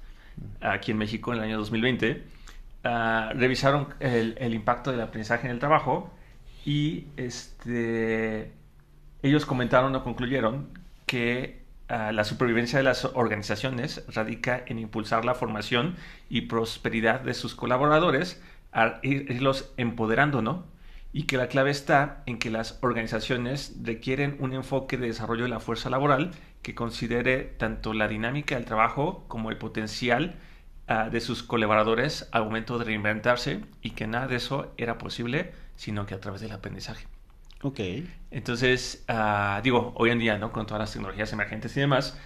aquí 0.62 0.92
en 0.92 0.98
México 0.98 1.34
en 1.34 1.40
el 1.40 1.46
año 1.46 1.58
2020, 1.58 2.24
uh, 2.84 2.90
revisaron 3.34 3.94
el, 4.00 4.36
el, 4.40 4.54
impacto 4.54 4.92
del 4.92 5.02
aprendizaje 5.02 5.48
en 5.48 5.52
el 5.52 5.60
trabajo 5.60 6.14
y 6.66 7.08
este, 7.18 8.52
ellos 9.24 9.46
comentaron 9.46 9.96
o 9.96 10.04
concluyeron 10.04 10.70
que 11.06 11.62
uh, 11.90 12.12
la 12.12 12.24
supervivencia 12.24 12.78
de 12.78 12.84
las 12.84 13.06
organizaciones 13.06 14.04
radica 14.14 14.64
en 14.68 14.80
impulsar 14.80 15.26
la 15.26 15.36
formación 15.36 15.96
y 16.30 16.42
prosperidad 16.42 17.22
de 17.22 17.34
sus 17.34 17.56
colaboradores, 17.56 18.42
a 18.72 19.00
irlos 19.02 19.72
empoderando, 19.78 20.42
¿no? 20.42 20.66
Y 21.12 21.24
que 21.24 21.38
la 21.38 21.48
clave 21.48 21.72
está 21.72 22.24
en 22.26 22.38
que 22.38 22.52
las 22.52 22.78
organizaciones 22.82 23.76
requieren 23.82 24.38
un 24.40 24.54
enfoque 24.54 24.98
de 24.98 25.08
desarrollo 25.08 25.44
de 25.44 25.50
la 25.50 25.60
fuerza 25.60 25.90
laboral 25.90 26.32
que 26.62 26.76
considere 26.76 27.44
tanto 27.44 27.94
la 27.94 28.08
dinámica 28.08 28.56
del 28.56 28.66
trabajo 28.66 29.26
como 29.28 29.50
el 29.50 29.58
potencial 29.58 30.36
uh, 30.88 31.10
de 31.10 31.20
sus 31.20 31.42
colaboradores 31.42 32.28
al 32.32 32.46
momento 32.46 32.78
de 32.78 32.86
reinventarse 32.86 33.62
y 33.82 33.92
que 33.92 34.08
nada 34.08 34.28
de 34.28 34.36
eso 34.36 34.74
era 34.78 34.98
posible 34.98 35.52
sino 35.76 36.06
que 36.06 36.14
a 36.14 36.20
través 36.20 36.42
del 36.42 36.52
aprendizaje. 36.52 37.08
Ok. 37.62 37.80
Entonces, 38.32 39.06
uh, 39.08 39.62
digo, 39.62 39.94
hoy 39.96 40.10
en 40.10 40.20
día, 40.20 40.38
¿no? 40.38 40.52
Con 40.52 40.66
todas 40.66 40.82
las 40.82 40.92
tecnologías 40.92 41.32
emergentes 41.32 41.76
y 41.78 41.80
demás, 41.80 42.18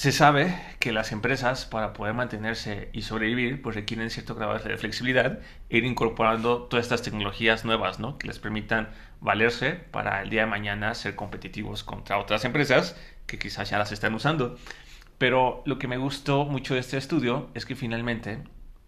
se 0.00 0.12
sabe 0.12 0.58
que 0.78 0.92
las 0.92 1.12
empresas 1.12 1.66
para 1.66 1.92
poder 1.92 2.14
mantenerse 2.14 2.88
y 2.94 3.02
sobrevivir 3.02 3.60
pues 3.60 3.76
requieren 3.76 4.08
cierto 4.08 4.34
grado 4.34 4.58
de 4.58 4.78
flexibilidad 4.78 5.40
e 5.68 5.76
ir 5.76 5.84
incorporando 5.84 6.62
todas 6.62 6.86
estas 6.86 7.02
tecnologías 7.02 7.66
nuevas, 7.66 7.98
¿no? 7.98 8.16
Que 8.16 8.26
les 8.26 8.38
permitan 8.38 8.88
valerse 9.20 9.72
para 9.72 10.22
el 10.22 10.30
día 10.30 10.40
de 10.40 10.46
mañana 10.46 10.94
ser 10.94 11.16
competitivos 11.16 11.84
contra 11.84 12.16
otras 12.16 12.46
empresas 12.46 12.96
que 13.26 13.38
quizás 13.38 13.68
ya 13.68 13.76
las 13.76 13.92
están 13.92 14.14
usando. 14.14 14.56
Pero 15.18 15.62
lo 15.66 15.78
que 15.78 15.86
me 15.86 15.98
gustó 15.98 16.46
mucho 16.46 16.72
de 16.72 16.80
este 16.80 16.96
estudio 16.96 17.50
es 17.52 17.66
que 17.66 17.76
finalmente 17.76 18.42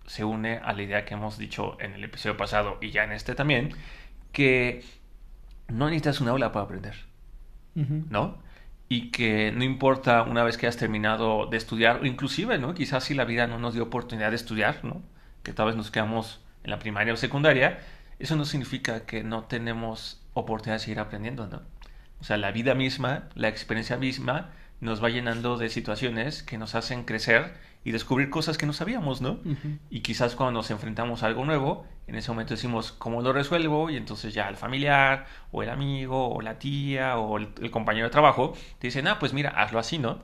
se 0.07 0.25
une 0.25 0.61
a 0.65 0.73
la 0.73 0.83
idea 0.83 1.05
que 1.05 1.13
hemos 1.13 1.37
dicho 1.37 1.77
en 1.79 1.93
el 1.93 2.05
episodio 2.05 2.39
pasado 2.39 2.79
y 2.81 2.91
ya 2.91 3.05
en 3.05 3.13
este 3.13 3.35
también, 3.35 3.75
que 4.33 4.83
no 5.69 5.91
necesitas 5.91 6.23
una 6.23 6.31
aula 6.31 6.53
para 6.53 6.65
aprender, 6.65 6.95
uh 7.77 7.81
-huh. 7.81 8.05
¿no? 8.09 8.52
Y 8.93 9.11
que 9.11 9.53
no 9.53 9.65
importa 9.65 10.23
una 10.23 10.45
vez 10.45 10.59
que 10.59 10.67
hayas 10.67 10.77
terminado 10.77 11.47
de 11.47 11.57
estudiar, 11.57 12.03
o 12.03 12.05
inclusive, 12.05 12.59
¿no? 12.59 12.75
Quizás 12.75 13.05
si 13.05 13.15
la 13.15 13.25
vida 13.25 13.47
no 13.47 13.59
nos 13.59 13.73
dio 13.73 13.85
oportunidad 13.85 14.29
de 14.29 14.37
estudiar, 14.37 14.85
¿no? 14.85 15.01
Que 15.43 15.55
tal 15.55 15.69
vez 15.69 15.77
nos 15.77 15.91
quedamos 15.91 16.41
en 16.63 16.73
la 16.73 16.79
primaria 16.79 17.15
o 17.15 17.17
secundaria, 17.17 17.79
eso 18.19 18.37
no 18.37 18.45
significa 18.45 19.07
que 19.07 19.25
no 19.25 19.45
tenemos 19.45 20.21
oportunidad 20.35 20.75
de 20.75 20.81
seguir 20.81 21.01
aprendiendo, 21.01 21.47
¿no? 21.47 21.63
O 22.21 22.25
sea, 22.25 22.37
la 22.37 22.53
vida 22.53 22.75
misma, 22.75 23.31
la 23.35 23.49
experiencia 23.49 23.97
misma, 23.97 24.51
nos 24.83 25.03
va 25.03 25.09
llenando 25.11 25.57
de 25.57 25.69
situaciones 25.69 26.43
que 26.43 26.59
nos 26.59 26.75
hacen 26.75 27.05
crecer 27.05 27.55
y 27.85 27.93
descubrir 27.93 28.31
cosas 28.31 28.59
que 28.59 28.67
no 28.67 28.73
sabíamos, 28.73 29.21
¿no? 29.21 29.33
Uh 29.45 29.55
-huh. 29.55 29.79
Y 29.91 30.01
quizás 30.01 30.35
cuando 30.35 30.53
nos 30.59 30.73
enfrentamos 30.73 31.23
a 31.23 31.27
algo 31.27 31.45
nuevo, 31.45 31.87
en 32.09 32.17
ese 32.17 32.33
momento 32.33 32.55
decimos, 32.55 32.91
¿cómo 32.91 33.23
lo 33.23 33.33
resuelvo? 33.33 33.91
Y 33.91 33.97
entonces 33.97 34.35
ya 34.35 34.49
el 34.49 34.57
familiar, 34.57 35.27
o 35.53 35.63
el 35.63 35.71
amigo, 35.71 36.35
o 36.35 36.43
la 36.43 36.59
tía, 36.59 37.17
o 37.17 37.39
el, 37.39 37.51
el 37.63 37.71
compañero 37.71 38.07
de 38.07 38.11
trabajo, 38.11 38.55
te 38.81 38.89
dicen, 38.89 39.07
ah, 39.07 39.19
pues 39.21 39.33
mira, 39.33 39.51
hazlo 39.51 39.79
así, 39.79 39.99
¿no? 39.99 40.19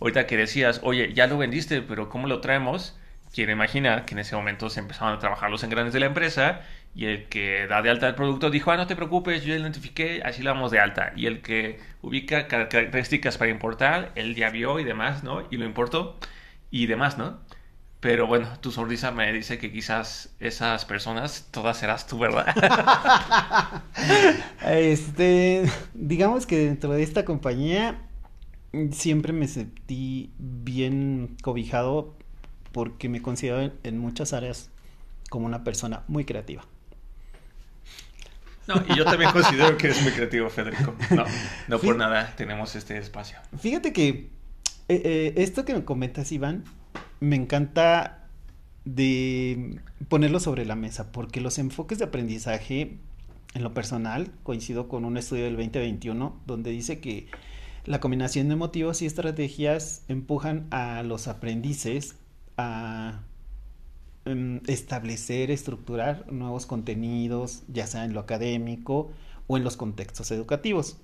Ahorita 0.00 0.26
que 0.28 0.36
decías, 0.36 0.80
oye, 0.84 1.12
ya 1.12 1.26
lo 1.26 1.36
vendiste, 1.36 1.82
pero 1.82 2.08
¿cómo 2.08 2.28
lo 2.28 2.40
traemos? 2.40 2.96
Quiero 3.34 3.50
imaginar 3.50 4.04
que 4.04 4.14
en 4.14 4.20
ese 4.20 4.36
momento 4.36 4.70
se 4.70 4.78
empezaron 4.78 5.14
a 5.14 5.18
trabajar 5.18 5.50
los 5.50 5.64
engranes 5.64 5.92
de 5.92 6.00
la 6.00 6.06
empresa 6.06 6.60
y 6.96 7.04
el 7.04 7.28
que 7.28 7.66
da 7.68 7.82
de 7.82 7.90
alta 7.90 8.08
el 8.08 8.14
producto 8.14 8.48
dijo, 8.50 8.70
ah, 8.70 8.78
no 8.78 8.86
te 8.86 8.96
preocupes, 8.96 9.44
yo 9.44 9.54
identifiqué, 9.54 10.22
así 10.24 10.42
lo 10.42 10.50
damos 10.50 10.70
de 10.70 10.80
alta. 10.80 11.12
Y 11.14 11.26
el 11.26 11.42
que 11.42 11.78
ubica 12.00 12.48
características 12.48 13.36
para 13.36 13.50
importar, 13.50 14.12
él 14.14 14.34
ya 14.34 14.48
vio 14.48 14.80
y 14.80 14.84
demás, 14.84 15.22
¿no? 15.22 15.42
Y 15.50 15.58
lo 15.58 15.66
importó 15.66 16.16
y 16.70 16.86
demás, 16.86 17.18
¿no? 17.18 17.38
Pero 18.00 18.26
bueno, 18.26 18.48
tu 18.60 18.72
sonrisa 18.72 19.10
me 19.10 19.30
dice 19.30 19.58
que 19.58 19.70
quizás 19.70 20.34
esas 20.40 20.86
personas 20.86 21.48
todas 21.50 21.76
serás 21.76 22.06
tú, 22.06 22.18
¿verdad? 22.18 22.46
este, 24.66 25.64
digamos 25.92 26.46
que 26.46 26.56
dentro 26.58 26.92
de 26.92 27.02
esta 27.02 27.26
compañía 27.26 27.98
siempre 28.92 29.34
me 29.34 29.48
sentí 29.48 30.32
bien 30.38 31.36
cobijado 31.42 32.14
porque 32.72 33.10
me 33.10 33.20
considero 33.20 33.70
en 33.82 33.98
muchas 33.98 34.32
áreas 34.32 34.70
como 35.28 35.44
una 35.44 35.62
persona 35.62 36.02
muy 36.08 36.24
creativa. 36.24 36.64
No, 38.66 38.82
y 38.88 38.96
yo 38.96 39.04
también 39.04 39.30
considero 39.30 39.76
que 39.76 39.86
eres 39.86 40.02
muy 40.02 40.12
creativo, 40.12 40.50
Federico. 40.50 40.94
No, 41.14 41.24
no 41.68 41.78
por 41.78 41.96
nada 41.96 42.34
tenemos 42.36 42.74
este 42.74 42.98
espacio. 42.98 43.38
Fíjate 43.58 43.92
que 43.92 44.08
eh, 44.88 45.02
eh, 45.04 45.34
esto 45.36 45.64
que 45.64 45.74
me 45.74 45.84
comentas, 45.84 46.30
Iván, 46.32 46.64
me 47.20 47.36
encanta 47.36 48.28
de 48.84 49.80
ponerlo 50.08 50.40
sobre 50.40 50.64
la 50.64 50.76
mesa, 50.76 51.10
porque 51.10 51.40
los 51.40 51.58
enfoques 51.58 51.98
de 51.98 52.04
aprendizaje, 52.04 52.98
en 53.54 53.62
lo 53.62 53.74
personal, 53.74 54.30
coincido 54.42 54.88
con 54.88 55.04
un 55.04 55.16
estudio 55.16 55.44
del 55.44 55.56
2021, 55.56 56.40
donde 56.46 56.70
dice 56.70 57.00
que 57.00 57.28
la 57.84 58.00
combinación 58.00 58.48
de 58.48 58.56
motivos 58.56 59.02
y 59.02 59.06
estrategias 59.06 60.02
empujan 60.08 60.66
a 60.70 61.02
los 61.02 61.28
aprendices 61.28 62.16
a 62.56 63.20
um, 64.26 64.60
establecer, 64.66 65.50
estructurar 65.50 66.30
nuevos 66.32 66.66
contenidos, 66.66 67.62
ya 67.68 67.86
sea 67.86 68.04
en 68.04 68.12
lo 68.12 68.20
académico 68.20 69.10
o 69.46 69.56
en 69.56 69.64
los 69.64 69.76
contextos 69.76 70.30
educativos. 70.30 70.98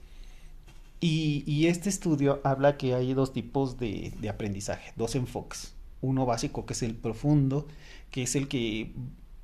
Y, 1.01 1.67
este 1.67 1.89
estudio 1.89 2.41
habla 2.45 2.77
que 2.77 2.95
hay 2.95 3.13
dos 3.13 3.33
tipos 3.33 3.79
de, 3.79 4.13
de 4.21 4.29
aprendizaje, 4.29 4.93
dos 4.97 5.17
enfoques 5.17 5.75
uno 6.03 6.27
básico 6.27 6.67
que 6.67 6.75
es 6.75 6.83
el 6.83 6.95
profundo, 6.95 7.67
que 8.11 8.25
es 8.25 8.37
el 8.37 8.49
que 8.49 8.93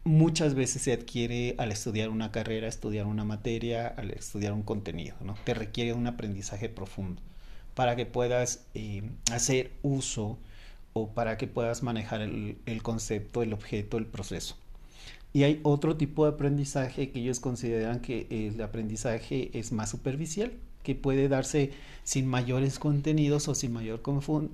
muchas 0.05 0.55
veces 0.55 0.83
se 0.83 0.93
adquiere 0.93 1.55
al 1.59 1.73
estudiar 1.73 2.11
una 2.11 2.31
carrera, 2.33 2.69
estudiar 2.69 3.07
una 3.07 3.25
materia, 3.25 3.87
al 3.87 4.11
estudiar 4.11 4.53
un 4.53 4.63
contenido, 4.63 5.17
¿no? 5.23 5.37
Te 5.45 5.55
requiere 5.55 5.95
un 5.95 6.07
aprendizaje 6.07 6.69
profundo 6.69 7.23
para 7.75 7.97
que 7.97 8.07
puedas 8.07 8.67
eh, 8.75 9.03
hacer 9.33 9.71
uso 9.83 10.39
o 10.93 11.11
para 11.11 11.37
que 11.37 11.47
puedas 11.47 11.83
manejar 11.83 12.23
el, 12.23 12.83
concepto, 12.83 13.43
el 13.43 13.53
objeto, 13.53 13.99
el 13.99 14.07
proceso. 14.07 14.57
Y 15.33 15.43
hay 15.43 15.61
otro 15.63 15.97
tipo 15.97 16.25
de 16.25 16.33
aprendizaje 16.33 17.11
que 17.11 17.21
ellos 17.21 17.41
consideran 17.41 18.01
que 18.01 18.27
el 18.31 18.61
aprendizaje 18.63 19.51
es 19.53 19.73
más 19.73 19.91
superficial, 19.91 20.53
que 20.83 20.95
puede 20.95 21.29
darse 21.29 21.73
sin 22.03 22.27
mayores 22.27 22.79
contenidos 22.79 23.49
o 23.49 23.55
sin 23.55 23.73
mayor 23.73 24.01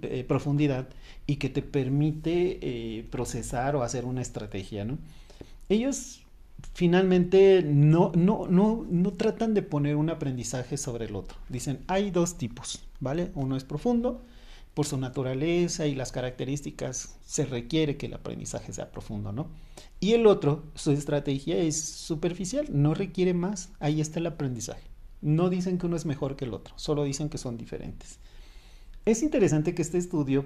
eh, 0.02 0.24
profundidad 0.26 0.88
y 1.26 1.36
que 1.36 1.48
te 1.48 1.62
permite 1.62 2.58
eh, 2.60 3.06
procesar 3.10 3.76
o 3.76 3.82
hacer 3.82 4.04
una 4.04 4.22
estrategia, 4.22 4.84
¿no? 4.84 4.98
Ellos 5.68 6.24
finalmente 6.72 7.62
no, 7.64 8.10
no, 8.16 8.46
no, 8.48 8.84
no 8.88 9.12
tratan 9.12 9.54
de 9.54 9.62
poner 9.62 9.96
un 9.96 10.10
aprendizaje 10.10 10.76
sobre 10.76 11.06
el 11.06 11.14
otro. 11.14 11.36
Dicen, 11.48 11.80
hay 11.86 12.10
dos 12.10 12.36
tipos, 12.36 12.82
¿vale? 13.00 13.30
Uno 13.34 13.56
es 13.56 13.64
profundo, 13.64 14.22
por 14.74 14.86
su 14.86 14.98
naturaleza 14.98 15.86
y 15.86 15.94
las 15.94 16.10
características 16.10 17.16
se 17.24 17.46
requiere 17.46 17.96
que 17.96 18.06
el 18.06 18.14
aprendizaje 18.14 18.72
sea 18.72 18.90
profundo, 18.90 19.32
¿no? 19.32 19.48
Y 20.00 20.12
el 20.12 20.26
otro, 20.26 20.64
su 20.74 20.90
estrategia 20.90 21.56
es 21.56 21.80
superficial, 21.80 22.66
no 22.70 22.92
requiere 22.92 23.34
más, 23.34 23.70
ahí 23.78 24.00
está 24.00 24.18
el 24.18 24.26
aprendizaje. 24.26 24.82
No 25.22 25.48
dicen 25.48 25.78
que 25.78 25.86
uno 25.86 25.96
es 25.96 26.04
mejor 26.04 26.36
que 26.36 26.44
el 26.44 26.54
otro, 26.54 26.74
solo 26.76 27.04
dicen 27.04 27.28
que 27.28 27.38
son 27.38 27.56
diferentes. 27.56 28.18
Es 29.04 29.22
interesante 29.22 29.74
que 29.74 29.82
este 29.82 29.98
estudio 29.98 30.44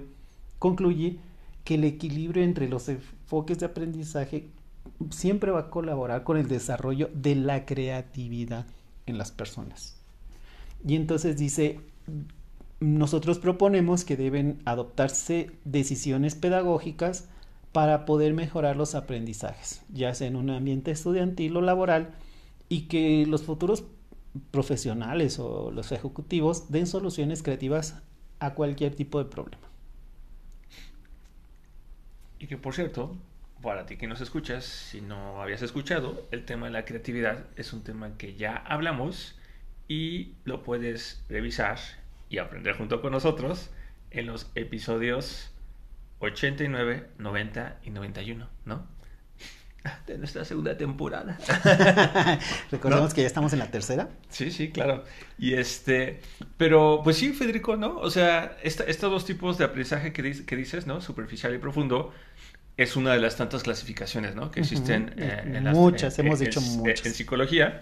concluye 0.59 1.17
que 1.63 1.75
el 1.75 1.83
equilibrio 1.83 2.43
entre 2.43 2.69
los 2.69 2.87
enfoques 2.87 3.59
de 3.59 3.65
aprendizaje 3.65 4.49
siempre 5.09 5.51
va 5.51 5.59
a 5.59 5.69
colaborar 5.69 6.23
con 6.23 6.37
el 6.37 6.47
desarrollo 6.47 7.09
de 7.13 7.35
la 7.35 7.65
creatividad 7.65 8.67
en 9.05 9.17
las 9.17 9.31
personas. 9.31 9.95
Y 10.85 10.95
entonces 10.95 11.37
dice, 11.37 11.79
nosotros 12.79 13.39
proponemos 13.39 14.05
que 14.05 14.15
deben 14.15 14.61
adoptarse 14.65 15.51
decisiones 15.65 16.35
pedagógicas 16.35 17.29
para 17.71 18.05
poder 18.05 18.33
mejorar 18.33 18.77
los 18.77 18.95
aprendizajes, 18.95 19.83
ya 19.93 20.13
sea 20.15 20.27
en 20.27 20.35
un 20.35 20.49
ambiente 20.49 20.91
estudiantil 20.91 21.55
o 21.57 21.61
laboral, 21.61 22.15
y 22.67 22.87
que 22.87 23.25
los 23.27 23.43
futuros 23.43 23.83
profesionales 24.51 25.39
o 25.39 25.71
los 25.71 25.91
ejecutivos 25.91 26.71
den 26.71 26.87
soluciones 26.87 27.43
creativas 27.43 28.01
a 28.39 28.53
cualquier 28.53 28.95
tipo 28.95 29.19
de 29.19 29.29
problema. 29.29 29.67
Y 32.39 32.47
que 32.47 32.57
por 32.57 32.73
cierto, 32.73 33.17
para 33.61 33.85
ti 33.85 33.97
que 33.97 34.07
nos 34.07 34.21
escuchas, 34.21 34.63
si 34.63 35.01
no 35.01 35.41
habías 35.41 35.61
escuchado, 35.61 36.25
el 36.31 36.45
tema 36.45 36.67
de 36.67 36.71
la 36.71 36.85
creatividad 36.85 37.45
es 37.57 37.73
un 37.73 37.83
tema 37.83 38.17
que 38.17 38.35
ya 38.35 38.55
hablamos 38.55 39.35
y 39.87 40.35
lo 40.45 40.63
puedes 40.63 41.21
revisar 41.27 41.77
y 42.29 42.37
aprender 42.37 42.75
junto 42.77 43.01
con 43.01 43.11
nosotros 43.11 43.69
en 44.11 44.27
los 44.27 44.49
episodios 44.55 45.51
89, 46.19 47.07
90 47.17 47.79
y 47.83 47.89
91, 47.89 48.47
¿no? 48.65 48.87
De 50.07 50.17
nuestra 50.17 50.43
segunda 50.45 50.77
temporada. 50.77 51.37
Recordemos 52.71 53.13
que 53.13 53.21
ya 53.21 53.27
estamos 53.27 53.53
en 53.53 53.59
la 53.59 53.71
tercera. 53.71 54.09
Sí, 54.29 54.51
sí, 54.51 54.71
claro. 54.71 55.05
Y 55.37 55.53
este, 55.53 56.19
pero 56.57 57.01
pues 57.03 57.17
sí, 57.17 57.33
Federico, 57.33 57.77
¿no? 57.77 57.97
O 57.97 58.09
sea, 58.09 58.57
estos 58.61 59.11
dos 59.11 59.25
tipos 59.25 59.57
de 59.57 59.65
aprendizaje 59.65 60.11
que, 60.11 60.45
que 60.45 60.55
dices, 60.55 60.85
¿no? 60.85 61.01
Superficial 61.01 61.55
y 61.55 61.57
profundo, 61.57 62.13
es 62.79 62.95
una 62.95 63.13
de 63.13 63.19
las 63.19 63.35
tantas 63.35 63.63
clasificaciones, 63.63 64.35
¿no? 64.35 64.51
Que 64.51 64.61
existen 64.61 65.13
eh, 65.17 65.41
en 65.43 65.63
las, 65.63 65.75
Muchas, 65.75 66.17
hemos 66.19 66.39
dicho 66.39 66.61
muchas. 66.61 67.05
En 67.05 67.13
psicología. 67.13 67.81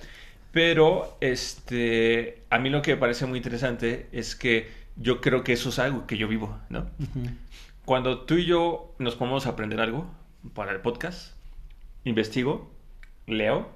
Pero 0.57 1.15
este, 1.21 2.41
a 2.49 2.57
mí 2.57 2.71
lo 2.71 2.81
que 2.81 2.95
me 2.95 2.97
parece 2.99 3.27
muy 3.27 3.37
interesante 3.37 4.09
es 4.11 4.35
que 4.35 4.67
yo 4.95 5.21
creo 5.21 5.43
que 5.43 5.53
eso 5.53 5.69
es 5.69 5.77
algo 5.77 6.07
que 6.07 6.17
yo 6.17 6.27
vivo, 6.27 6.57
¿no? 6.69 6.87
Cuando 7.85 8.21
tú 8.21 8.37
y 8.37 8.45
yo 8.45 8.95
nos 8.97 9.13
podemos 9.13 9.45
aprender 9.45 9.79
algo 9.79 10.09
para 10.55 10.71
el 10.71 10.79
podcast, 10.79 11.35
investigo, 12.05 12.71
leo, 13.27 13.69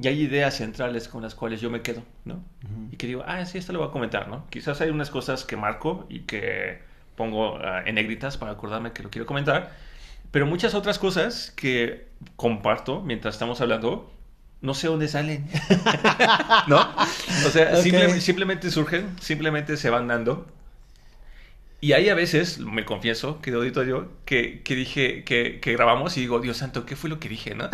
y 0.00 0.06
hay 0.06 0.20
ideas 0.20 0.56
centrales 0.56 1.08
con 1.08 1.20
las 1.20 1.34
cuales 1.34 1.60
yo 1.60 1.68
me 1.68 1.82
quedo, 1.82 2.04
¿no? 2.24 2.44
Y 2.92 2.96
que 2.96 3.08
digo, 3.08 3.24
ah, 3.26 3.44
sí, 3.44 3.58
esto 3.58 3.72
lo 3.72 3.80
voy 3.80 3.88
a 3.88 3.90
comentar, 3.90 4.28
¿no? 4.28 4.46
Quizás 4.50 4.80
hay 4.82 4.90
unas 4.90 5.10
cosas 5.10 5.42
que 5.42 5.56
marco 5.56 6.06
y 6.08 6.20
que 6.20 6.78
pongo 7.16 7.56
uh, 7.56 7.82
en 7.84 7.96
negritas 7.96 8.38
para 8.38 8.52
acordarme 8.52 8.92
que 8.92 9.02
lo 9.02 9.10
quiero 9.10 9.26
comentar, 9.26 9.72
pero 10.30 10.46
muchas 10.46 10.76
otras 10.76 11.00
cosas 11.00 11.50
que 11.56 12.06
comparto 12.36 13.02
mientras 13.02 13.34
estamos 13.34 13.60
hablando 13.60 14.13
no 14.64 14.72
sé 14.72 14.88
dónde 14.88 15.08
salen. 15.08 15.46
¿No? 16.66 16.80
O 17.46 17.50
sea, 17.50 17.76
simplemente 18.20 18.70
surgen, 18.70 19.14
simplemente 19.20 19.76
se 19.76 19.90
van 19.90 20.08
dando. 20.08 20.46
Y 21.82 21.92
hay 21.92 22.08
a 22.08 22.14
veces, 22.14 22.58
me 22.58 22.86
confieso, 22.86 23.42
querido 23.42 23.60
auditorio, 23.60 24.10
que, 24.24 24.62
que 24.62 24.74
dije, 24.74 25.22
que, 25.24 25.60
que, 25.60 25.72
grabamos 25.74 26.16
y 26.16 26.22
digo, 26.22 26.40
Dios 26.40 26.56
santo, 26.56 26.86
¿qué 26.86 26.96
fue 26.96 27.10
lo 27.10 27.20
que 27.20 27.28
dije, 27.28 27.54
no? 27.54 27.68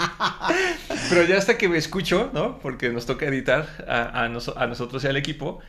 Pero 1.10 1.22
ya 1.22 1.38
hasta 1.38 1.56
que 1.56 1.68
me 1.68 1.78
escucho, 1.78 2.30
¿no? 2.34 2.58
Porque 2.58 2.88
nos 2.88 3.06
toca 3.06 3.26
editar 3.26 3.68
a, 3.86 4.22
a, 4.22 4.24
a 4.24 4.66
nosotros 4.66 5.04
y 5.04 5.06
al 5.06 5.16
equipo, 5.16 5.60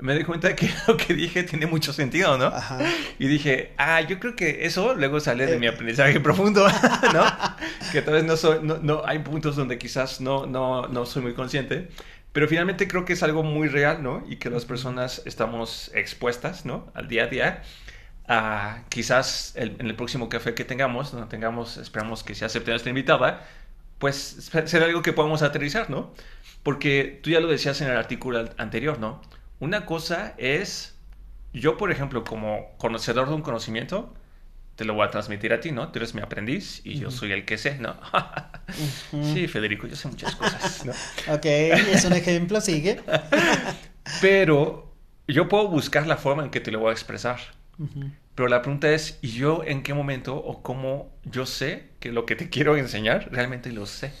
me 0.00 0.14
di 0.14 0.24
cuenta 0.24 0.48
de 0.48 0.56
que 0.56 0.70
lo 0.88 0.96
que 0.96 1.14
dije 1.14 1.42
tiene 1.42 1.66
mucho 1.66 1.92
sentido, 1.92 2.38
¿no? 2.38 2.46
Ajá. 2.46 2.78
Y 3.18 3.26
dije, 3.28 3.72
ah, 3.76 4.00
yo 4.00 4.18
creo 4.18 4.36
que 4.36 4.64
eso 4.66 4.94
luego 4.94 5.20
sale 5.20 5.46
de 5.46 5.58
mi 5.58 5.66
eh. 5.66 5.70
aprendizaje 5.70 6.20
profundo, 6.20 6.66
¿no? 7.14 7.24
que 7.92 8.02
tal 8.02 8.14
vez 8.14 8.24
no 8.24 8.36
soy, 8.36 8.60
no, 8.62 8.78
no, 8.78 9.02
hay 9.04 9.20
puntos 9.20 9.56
donde 9.56 9.78
quizás 9.78 10.20
no, 10.20 10.46
no, 10.46 10.86
no 10.88 11.06
soy 11.06 11.22
muy 11.22 11.34
consciente, 11.34 11.88
pero 12.32 12.46
finalmente 12.48 12.86
creo 12.86 13.04
que 13.04 13.14
es 13.14 13.22
algo 13.22 13.42
muy 13.42 13.68
real, 13.68 14.02
¿no? 14.02 14.24
Y 14.28 14.36
que 14.36 14.50
las 14.50 14.64
personas 14.64 15.22
estamos 15.24 15.90
expuestas, 15.94 16.64
¿no? 16.64 16.90
Al 16.94 17.08
día 17.08 17.24
a 17.24 17.26
día. 17.26 17.62
A 18.32 18.84
quizás 18.90 19.54
en 19.56 19.84
el 19.84 19.96
próximo 19.96 20.28
café 20.28 20.54
que 20.54 20.64
tengamos, 20.64 21.10
donde 21.10 21.26
tengamos, 21.26 21.78
esperamos 21.78 22.22
que 22.22 22.36
se 22.36 22.44
acepte 22.44 22.70
nuestra 22.70 22.90
invitada, 22.90 23.44
pues 23.98 24.50
será 24.66 24.86
algo 24.86 25.02
que 25.02 25.12
podamos 25.12 25.42
aterrizar, 25.42 25.90
¿no? 25.90 26.14
Porque 26.62 27.18
tú 27.22 27.30
ya 27.30 27.40
lo 27.40 27.48
decías 27.48 27.80
en 27.80 27.88
el 27.88 27.96
artículo 27.96 28.48
anterior, 28.56 29.00
¿no? 29.00 29.20
Una 29.60 29.86
cosa 29.86 30.34
es, 30.38 30.96
yo 31.52 31.76
por 31.76 31.92
ejemplo, 31.92 32.24
como 32.24 32.76
conocedor 32.78 33.28
de 33.28 33.34
un 33.34 33.42
conocimiento, 33.42 34.14
te 34.74 34.86
lo 34.86 34.94
voy 34.94 35.06
a 35.06 35.10
transmitir 35.10 35.52
a 35.52 35.60
ti, 35.60 35.72
¿no? 35.72 35.92
Tú 35.92 35.98
eres 35.98 36.14
mi 36.14 36.22
aprendiz 36.22 36.80
y 36.84 36.98
yo 36.98 37.10
soy 37.10 37.32
el 37.32 37.44
que 37.44 37.58
sé, 37.58 37.78
¿no? 37.78 37.96
Sí, 39.34 39.46
Federico, 39.46 39.86
yo 39.86 39.94
sé 39.94 40.08
muchas 40.08 40.34
cosas, 40.34 40.84
¿no? 40.86 40.92
ok, 41.34 41.44
es 41.44 42.04
un 42.06 42.14
ejemplo, 42.14 42.60
sigue. 42.62 43.00
Pero 44.22 44.94
yo 45.28 45.48
puedo 45.48 45.68
buscar 45.68 46.06
la 46.06 46.16
forma 46.16 46.44
en 46.44 46.50
que 46.50 46.60
te 46.60 46.70
lo 46.70 46.78
voy 46.78 46.90
a 46.90 46.92
expresar. 46.92 47.40
Pero 48.34 48.48
la 48.48 48.62
pregunta 48.62 48.90
es, 48.90 49.18
¿y 49.20 49.32
yo 49.32 49.62
en 49.66 49.82
qué 49.82 49.92
momento 49.92 50.36
o 50.36 50.62
cómo 50.62 51.10
yo 51.24 51.44
sé 51.44 51.90
que 51.98 52.10
lo 52.10 52.24
que 52.24 52.36
te 52.36 52.48
quiero 52.48 52.76
enseñar 52.76 53.28
realmente 53.30 53.72
lo 53.72 53.84
sé? 53.84 54.12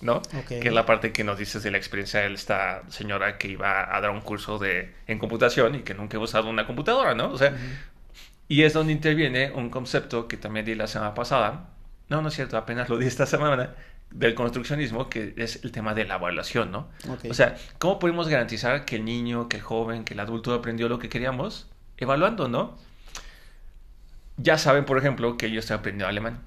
¿No? 0.00 0.22
Que 0.48 0.58
es 0.58 0.72
la 0.72 0.86
parte 0.86 1.12
que 1.12 1.24
nos 1.24 1.38
dices 1.38 1.62
de 1.62 1.70
la 1.70 1.78
experiencia 1.78 2.20
de 2.20 2.32
esta 2.32 2.82
señora 2.88 3.38
que 3.38 3.48
iba 3.48 3.94
a 3.94 4.00
dar 4.00 4.10
un 4.10 4.20
curso 4.20 4.58
de, 4.58 4.94
en 5.06 5.18
computación 5.18 5.74
y 5.74 5.80
que 5.80 5.94
nunca 5.94 6.16
ha 6.16 6.20
usado 6.20 6.48
una 6.48 6.66
computadora, 6.66 7.14
¿no? 7.14 7.30
O 7.30 7.38
sea, 7.38 7.54
y 8.48 8.62
es 8.62 8.72
donde 8.72 8.92
interviene 8.92 9.52
un 9.52 9.70
concepto 9.70 10.26
que 10.26 10.36
también 10.36 10.66
di 10.66 10.74
la 10.74 10.86
semana 10.86 11.14
pasada, 11.14 11.68
no, 12.08 12.22
no 12.22 12.28
es 12.28 12.34
cierto, 12.34 12.56
apenas 12.56 12.88
lo 12.88 12.98
di 12.98 13.06
esta 13.06 13.26
semana, 13.26 13.74
del 14.10 14.34
construccionismo, 14.34 15.08
que 15.08 15.34
es 15.36 15.62
el 15.64 15.70
tema 15.70 15.94
de 15.94 16.04
la 16.04 16.16
evaluación, 16.16 16.72
¿no? 16.72 16.88
O 17.28 17.34
sea, 17.34 17.56
¿cómo 17.78 17.98
podemos 17.98 18.28
garantizar 18.28 18.84
que 18.84 18.96
el 18.96 19.04
niño, 19.04 19.48
que 19.48 19.58
el 19.58 19.62
joven, 19.62 20.04
que 20.04 20.14
el 20.14 20.20
adulto 20.20 20.52
aprendió 20.52 20.88
lo 20.88 20.98
que 20.98 21.08
queríamos? 21.08 21.68
Evaluando, 21.96 22.48
¿no? 22.48 22.76
Ya 24.36 24.58
saben, 24.58 24.84
por 24.84 24.98
ejemplo, 24.98 25.36
que 25.36 25.50
yo 25.50 25.60
estoy 25.60 25.76
aprendiendo 25.76 26.08
alemán. 26.08 26.40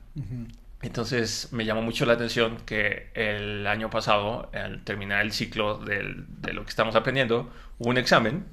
Entonces 0.83 1.49
me 1.51 1.65
llamó 1.65 1.81
mucho 1.81 2.05
la 2.05 2.13
atención 2.13 2.57
que 2.65 3.09
el 3.13 3.65
año 3.67 3.89
pasado, 3.89 4.51
al 4.53 4.83
terminar 4.83 5.21
el 5.21 5.31
ciclo 5.31 5.77
de 5.77 6.53
lo 6.53 6.63
que 6.63 6.69
estamos 6.69 6.95
aprendiendo, 6.95 7.51
hubo 7.79 7.89
un 7.89 7.97
examen 7.97 8.45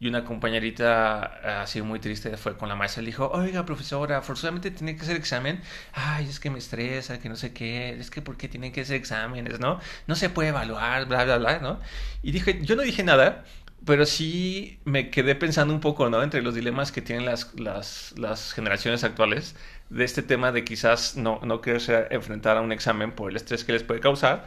y 0.00 0.08
una 0.08 0.24
compañerita 0.24 1.62
así 1.62 1.80
muy 1.82 2.00
triste 2.00 2.36
fue 2.36 2.56
con 2.56 2.68
la 2.68 2.74
maestra 2.74 3.02
y 3.02 3.04
le 3.04 3.10
dijo, 3.10 3.30
oiga 3.32 3.64
profesora, 3.64 4.22
forzosamente 4.22 4.70
tiene 4.70 4.96
que 4.96 5.02
hacer 5.02 5.16
examen. 5.16 5.60
Ay, 5.92 6.26
es 6.28 6.40
que 6.40 6.50
me 6.50 6.58
estresa, 6.58 7.20
que 7.20 7.28
no 7.28 7.36
sé 7.36 7.52
qué, 7.52 7.90
es 7.90 8.10
que 8.10 8.22
¿por 8.22 8.36
qué 8.36 8.48
tienen 8.48 8.72
que 8.72 8.80
hacer 8.80 8.96
exámenes, 8.96 9.60
no? 9.60 9.78
No 10.06 10.14
se 10.14 10.30
puede 10.30 10.48
evaluar, 10.50 11.06
bla, 11.06 11.24
bla, 11.24 11.38
bla, 11.38 11.58
¿no? 11.58 11.80
Y 12.22 12.32
dije, 12.32 12.60
yo 12.62 12.76
no 12.76 12.82
dije 12.82 13.02
nada, 13.02 13.44
pero 13.84 14.06
sí 14.06 14.80
me 14.84 15.10
quedé 15.10 15.34
pensando 15.34 15.74
un 15.74 15.80
poco, 15.80 16.08
¿no? 16.10 16.22
Entre 16.22 16.42
los 16.42 16.54
dilemas 16.54 16.92
que 16.92 17.02
tienen 17.02 17.24
las, 17.26 17.54
las, 17.58 18.14
las 18.18 18.52
generaciones 18.52 19.04
actuales 19.04 19.54
de 19.90 20.04
este 20.04 20.22
tema 20.22 20.52
de 20.52 20.64
quizás 20.64 21.16
no, 21.16 21.40
no 21.44 21.60
quererse 21.60 22.06
enfrentar 22.10 22.56
a 22.56 22.60
un 22.60 22.72
examen 22.72 23.12
por 23.12 23.30
el 23.30 23.36
estrés 23.36 23.64
que 23.64 23.72
les 23.72 23.82
puede 23.82 24.00
causar, 24.00 24.46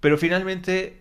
pero 0.00 0.18
finalmente 0.18 1.00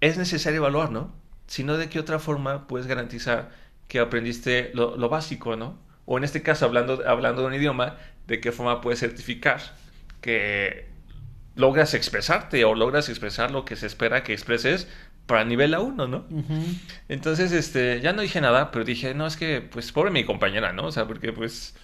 es 0.00 0.18
necesario 0.18 0.58
evaluar, 0.58 0.90
¿no? 0.90 1.12
Si 1.46 1.64
no, 1.64 1.76
¿de 1.76 1.88
qué 1.88 1.98
otra 1.98 2.18
forma 2.18 2.66
puedes 2.66 2.86
garantizar 2.86 3.50
que 3.88 3.98
aprendiste 3.98 4.70
lo, 4.74 4.96
lo, 4.96 5.08
básico, 5.08 5.56
¿no? 5.56 5.78
O 6.06 6.18
en 6.18 6.24
este 6.24 6.42
caso, 6.42 6.64
hablando, 6.64 7.02
hablando 7.06 7.42
de 7.42 7.48
un 7.48 7.54
idioma, 7.54 7.96
¿de 8.26 8.40
qué 8.40 8.52
forma 8.52 8.80
puedes 8.80 9.00
certificar 9.00 9.60
que 10.20 10.86
logras 11.54 11.94
expresarte 11.94 12.64
o 12.64 12.74
logras 12.74 13.08
expresar 13.08 13.50
lo 13.50 13.64
que 13.64 13.76
se 13.76 13.86
espera 13.86 14.22
que 14.22 14.32
expreses 14.32 14.88
para 15.26 15.44
nivel 15.44 15.74
A1, 15.74 16.08
¿no? 16.08 16.26
Entonces, 17.08 17.52
este, 17.52 18.00
ya 18.00 18.12
no 18.12 18.22
dije 18.22 18.40
nada, 18.40 18.70
pero 18.70 18.84
dije, 18.84 19.14
no, 19.14 19.26
es 19.26 19.36
que, 19.36 19.60
pues, 19.60 19.92
pobre 19.92 20.10
mi 20.10 20.24
compañera, 20.24 20.72
¿no? 20.72 20.86
O 20.86 20.92
sea, 20.92 21.06
porque, 21.06 21.32
pues, 21.32 21.74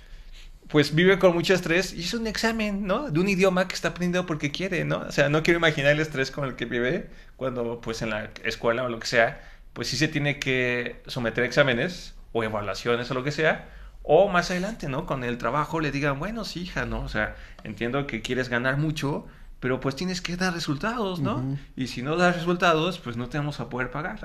pues 0.68 0.94
vive 0.94 1.18
con 1.18 1.35
mucho 1.35 1.54
estrés 1.54 1.94
y 1.94 2.00
es 2.00 2.14
un 2.14 2.26
examen, 2.26 2.87
¿no? 2.87 3.11
De 3.11 3.18
un 3.18 3.28
idioma 3.28 3.66
que 3.66 3.74
está 3.74 3.88
aprendiendo 3.88 4.26
porque 4.26 4.50
quiere, 4.50 4.85
¿no? 4.85 4.98
O 5.00 5.12
sea, 5.12 5.28
no 5.28 5.42
quiero 5.42 5.59
imaginar 5.59 5.92
el 5.92 6.00
estrés 6.00 6.31
con 6.31 6.44
el 6.44 6.57
que 6.57 6.66
vive 6.66 7.09
cuando, 7.37 7.81
pues, 7.81 8.02
en 8.02 8.11
la 8.11 8.31
escuela 8.44 8.85
o 8.85 8.88
lo 8.88 8.98
que 8.98 9.07
sea, 9.07 9.40
pues 9.72 9.88
sí 9.88 9.96
se 9.96 10.09
tiene 10.09 10.38
que 10.38 11.02
someter 11.07 11.44
a 11.44 11.46
exámenes 11.46 12.14
o 12.33 12.44
evaluaciones 12.44 13.11
o 13.11 13.14
lo 13.14 13.24
que 13.24 13.33
sea, 13.33 13.70
o 14.02 14.28
más 14.28 14.50
adelante, 14.50 14.88
¿no? 14.88 15.07
Con 15.07 15.24
el 15.24 15.38
trabajo 15.38 15.81
le 15.81 15.90
digan, 15.90 16.18
bueno, 16.18 16.44
sí, 16.44 16.62
hija, 16.62 16.85
¿no? 16.85 17.00
O 17.00 17.09
sea, 17.09 17.37
entiendo 17.64 18.07
que 18.07 18.20
quieres 18.20 18.50
ganar 18.50 18.76
mucho, 18.76 19.26
pero 19.61 19.81
pues 19.81 19.96
tienes 19.96 20.20
que 20.20 20.37
dar 20.37 20.52
resultados, 20.52 21.20
¿no? 21.20 21.59
Y 21.76 21.87
si 21.88 22.02
no 22.02 22.16
das 22.16 22.37
resultados, 22.37 22.98
pues 22.98 23.16
no 23.16 23.28
te 23.28 23.38
vamos 23.38 23.61
a 23.61 23.68
poder 23.68 23.90
pagar. 23.90 24.18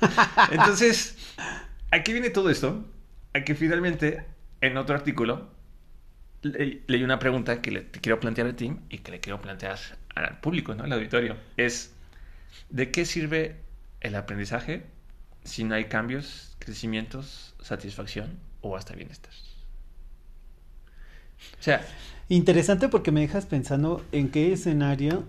Entonces, 0.50 1.16
aquí 1.90 2.12
viene 2.12 2.30
todo 2.30 2.48
esto, 2.48 2.84
a 3.34 3.40
que 3.40 3.54
finalmente, 3.54 4.24
en 4.60 4.76
otro 4.76 4.94
artículo, 4.94 5.55
leí 6.86 7.02
una 7.02 7.18
pregunta 7.18 7.60
que 7.60 7.70
le, 7.70 7.86
quiero 7.86 8.20
plantear 8.20 8.48
a 8.48 8.56
ti 8.56 8.76
y 8.88 8.98
que 8.98 9.12
le 9.12 9.20
quiero 9.20 9.40
plantear 9.40 9.78
al 10.14 10.40
público, 10.40 10.74
¿no? 10.74 10.84
Al 10.84 10.92
auditorio. 10.92 11.36
Es, 11.56 11.94
¿de 12.70 12.90
qué 12.90 13.04
sirve 13.04 13.56
el 14.00 14.14
aprendizaje 14.14 14.84
si 15.46 15.64
no 15.64 15.74
hay 15.74 15.84
cambios, 15.84 16.56
crecimientos, 16.58 17.54
satisfacción 17.60 18.38
o 18.60 18.76
hasta 18.76 18.94
bienestar. 18.94 19.32
O 21.58 21.62
sea, 21.62 21.86
interesante 22.28 22.88
porque 22.88 23.12
me 23.12 23.20
dejas 23.20 23.46
pensando 23.46 24.04
en 24.12 24.30
qué 24.30 24.52
escenario 24.52 25.24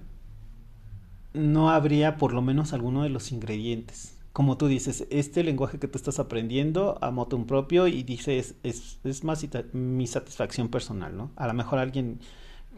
no 1.34 1.69
habría 1.69 2.17
por 2.17 2.34
lo 2.34 2.41
menos 2.41 2.73
alguno 2.73 3.03
de 3.03 3.10
los 3.10 3.32
ingredientes. 3.32 4.16
Como 4.38 4.56
tú 4.56 4.67
dices, 4.67 5.08
este 5.10 5.43
lenguaje 5.43 5.80
que 5.80 5.88
tú 5.88 5.97
estás 5.97 6.19
aprendiendo 6.19 7.00
a 7.02 7.10
moto 7.10 7.43
propio 7.47 7.88
y 7.88 8.04
dices, 8.04 8.54
es, 8.62 9.00
es 9.04 9.23
más 9.23 9.43
mi 9.73 10.06
satisfacción 10.06 10.67
personal, 10.69 11.17
¿no? 11.17 11.32
A 11.38 11.47
lo 11.47 11.56
mejor 11.56 11.80
alguien 11.80 12.19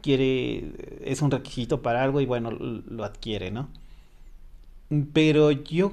quiere, 0.02 0.72
es 1.04 1.22
un 1.22 1.32
requisito 1.32 1.82
para 1.82 2.02
algo 2.02 2.22
y 2.22 2.26
bueno, 2.26 2.50
lo 2.52 3.04
adquiere, 3.04 3.52
¿no? 3.52 3.68
Pero 5.12 5.52
yo 5.52 5.92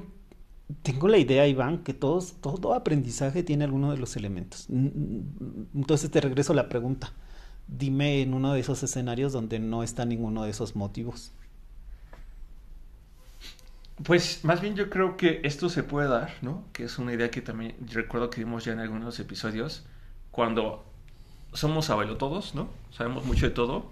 tengo 0.84 1.08
la 1.08 1.18
idea, 1.18 1.48
Iván, 1.48 1.82
que 1.82 1.94
todos, 1.94 2.36
todo 2.40 2.72
aprendizaje 2.72 3.42
tiene 3.42 3.64
alguno 3.64 3.90
de 3.90 3.98
los 3.98 4.14
elementos. 4.14 4.68
Entonces 4.70 6.08
te 6.12 6.20
regreso 6.20 6.54
la 6.54 6.68
pregunta. 6.68 7.12
Dime 7.66 8.22
en 8.22 8.34
uno 8.34 8.52
de 8.52 8.60
esos 8.60 8.84
escenarios 8.84 9.32
donde 9.32 9.58
no 9.58 9.82
está 9.82 10.04
ninguno 10.04 10.44
de 10.44 10.50
esos 10.50 10.76
motivos. 10.76 11.32
Pues 14.04 14.44
más 14.44 14.60
bien 14.60 14.76
yo 14.76 14.90
creo 14.90 15.16
que 15.16 15.40
esto 15.44 15.68
se 15.68 15.82
puede 15.82 16.08
dar, 16.08 16.34
¿no? 16.42 16.64
Que 16.72 16.84
es 16.84 16.98
una 16.98 17.14
idea 17.14 17.30
que 17.30 17.40
también 17.40 17.74
recuerdo 17.90 18.28
que 18.28 18.44
vimos 18.44 18.64
ya 18.64 18.72
en 18.72 18.80
algunos 18.80 19.18
episodios, 19.20 19.86
cuando 20.30 20.84
somos 21.54 21.90
todos, 22.18 22.54
¿no? 22.54 22.68
Sabemos 22.90 23.24
mucho 23.24 23.46
de 23.46 23.52
todo, 23.52 23.90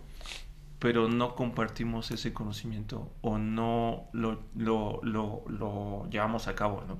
pero 0.78 1.08
no 1.08 1.34
compartimos 1.34 2.10
ese 2.10 2.34
conocimiento 2.34 3.10
o 3.22 3.38
no 3.38 4.08
lo, 4.12 4.42
lo, 4.54 5.00
lo, 5.02 6.06
llevamos 6.10 6.48
a 6.48 6.54
cabo, 6.54 6.84
¿no? 6.86 6.98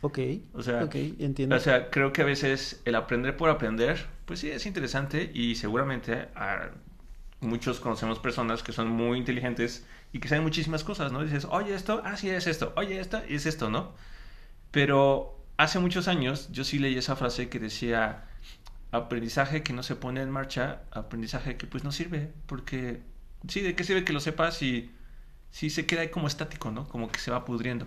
Ok, 0.00 0.18
o 0.54 0.62
sea, 0.62 0.82
okay, 0.82 1.14
entiendo. 1.18 1.54
O 1.56 1.60
sea, 1.60 1.90
creo 1.90 2.14
que 2.14 2.22
a 2.22 2.24
veces 2.24 2.80
el 2.86 2.94
aprender 2.94 3.36
por 3.36 3.50
aprender, 3.50 4.06
pues 4.24 4.40
sí, 4.40 4.50
es 4.50 4.64
interesante 4.64 5.30
y 5.34 5.56
seguramente 5.56 6.28
a 6.34 6.70
muchos 7.40 7.80
conocemos 7.80 8.18
personas 8.18 8.62
que 8.62 8.72
son 8.72 8.88
muy 8.88 9.18
inteligentes 9.18 9.86
y 10.12 10.20
que 10.20 10.28
saben 10.28 10.44
muchísimas 10.44 10.84
cosas, 10.84 11.12
¿no? 11.12 11.22
dices, 11.24 11.46
oye, 11.50 11.74
esto, 11.74 12.02
ah, 12.04 12.16
sí, 12.16 12.30
es 12.30 12.46
esto, 12.46 12.72
oye, 12.76 13.00
esto, 13.00 13.18
es 13.28 13.46
esto, 13.46 13.70
¿no? 13.70 13.94
Pero 14.70 15.44
hace 15.56 15.78
muchos 15.78 16.08
años 16.08 16.48
yo 16.52 16.64
sí 16.64 16.78
leí 16.78 16.96
esa 16.96 17.16
frase 17.16 17.48
que 17.48 17.58
decía, 17.58 18.24
aprendizaje 18.92 19.62
que 19.62 19.72
no 19.72 19.82
se 19.82 19.96
pone 19.96 20.22
en 20.22 20.30
marcha, 20.30 20.82
aprendizaje 20.90 21.56
que 21.56 21.66
pues 21.66 21.84
no 21.84 21.92
sirve, 21.92 22.32
porque 22.46 23.02
sí, 23.48 23.60
¿de 23.60 23.74
qué 23.74 23.84
sirve 23.84 24.04
que 24.04 24.12
lo 24.12 24.20
sepas 24.20 24.56
si, 24.56 24.90
si 25.50 25.70
se 25.70 25.86
queda 25.86 26.02
ahí 26.02 26.08
como 26.10 26.26
estático, 26.26 26.70
¿no? 26.70 26.88
Como 26.88 27.10
que 27.10 27.20
se 27.20 27.30
va 27.30 27.44
pudriendo. 27.44 27.86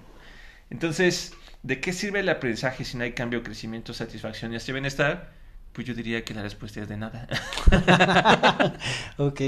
Entonces, 0.69 1.33
¿de 1.63 1.79
qué 1.81 1.93
sirve 1.93 2.21
el 2.21 2.29
aprendizaje 2.29 2.85
si 2.85 2.97
no 2.97 3.03
hay 3.03 3.13
cambio, 3.13 3.43
crecimiento, 3.43 3.93
satisfacción 3.93 4.53
y 4.53 4.55
este 4.57 4.71
bienestar? 4.73 5.33
Pues 5.73 5.87
yo 5.87 5.95
diría 5.95 6.23
que 6.23 6.35
la 6.35 6.43
respuesta 6.43 6.81
es 6.81 6.87
de 6.87 6.97
nada. 6.97 7.27
ok. 9.17 9.41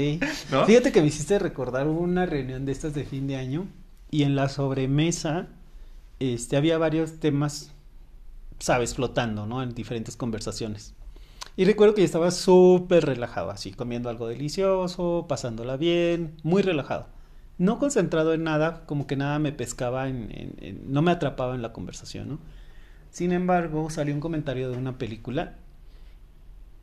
Fíjate 0.66 0.90
que 0.90 1.00
me 1.00 1.06
hiciste 1.06 1.38
recordar 1.38 1.86
una 1.86 2.26
reunión 2.26 2.66
de 2.66 2.72
estas 2.72 2.94
de 2.94 3.04
fin 3.04 3.28
de 3.28 3.36
año 3.36 3.68
y 4.10 4.24
en 4.24 4.34
la 4.34 4.48
sobremesa 4.48 5.46
este, 6.18 6.56
había 6.56 6.78
varios 6.78 7.20
temas, 7.20 7.72
sabes, 8.58 8.94
flotando, 8.94 9.46
¿no? 9.46 9.62
En 9.62 9.74
diferentes 9.74 10.16
conversaciones. 10.16 10.94
Y 11.56 11.64
recuerdo 11.64 11.94
que 11.94 12.02
yo 12.02 12.06
estaba 12.06 12.30
súper 12.32 13.06
relajado, 13.06 13.50
así, 13.50 13.72
comiendo 13.72 14.10
algo 14.10 14.26
delicioso, 14.26 15.26
pasándola 15.28 15.76
bien, 15.76 16.36
muy 16.42 16.62
relajado. 16.62 17.06
No 17.56 17.78
concentrado 17.78 18.34
en 18.34 18.44
nada, 18.44 18.84
como 18.84 19.06
que 19.06 19.16
nada 19.16 19.38
me 19.38 19.52
pescaba, 19.52 20.08
en, 20.08 20.82
no 20.86 21.02
me 21.02 21.12
atrapaba 21.12 21.54
en 21.54 21.62
la 21.62 21.72
conversación, 21.72 22.28
¿no? 22.28 22.38
Sin 23.10 23.32
embargo, 23.32 23.88
salió 23.88 24.12
un 24.12 24.20
comentario 24.20 24.70
de 24.70 24.76
una 24.76 24.98
película 24.98 25.54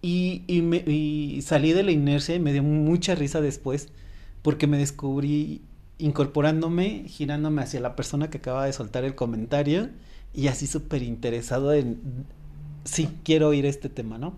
y, 0.04 0.44
y, 0.48 0.62
me, 0.62 0.78
y 0.86 1.42
salí 1.42 1.72
de 1.72 1.82
la 1.82 1.92
inercia 1.92 2.36
y 2.36 2.39
me 2.39 2.52
dio 2.52 2.62
mucha 2.62 3.16
risa 3.16 3.39
después 3.39 3.88
porque 4.42 4.68
me 4.68 4.78
descubrí 4.78 5.62
incorporándome, 5.98 7.06
girándome 7.08 7.62
hacia 7.62 7.80
la 7.80 7.96
persona 7.96 8.30
que 8.30 8.39
acaba 8.39 8.66
de 8.66 8.74
soltar 8.74 9.06
el 9.06 9.16
comentario 9.16 9.89
y 10.34 10.48
así 10.48 10.68
súper 10.68 11.02
interesado 11.04 11.74
en, 11.74 12.26
sí, 12.84 13.10
quiero 13.24 13.48
oír 13.48 13.66
este 13.66 13.88
tema, 13.88 14.18
¿no? 14.18 14.38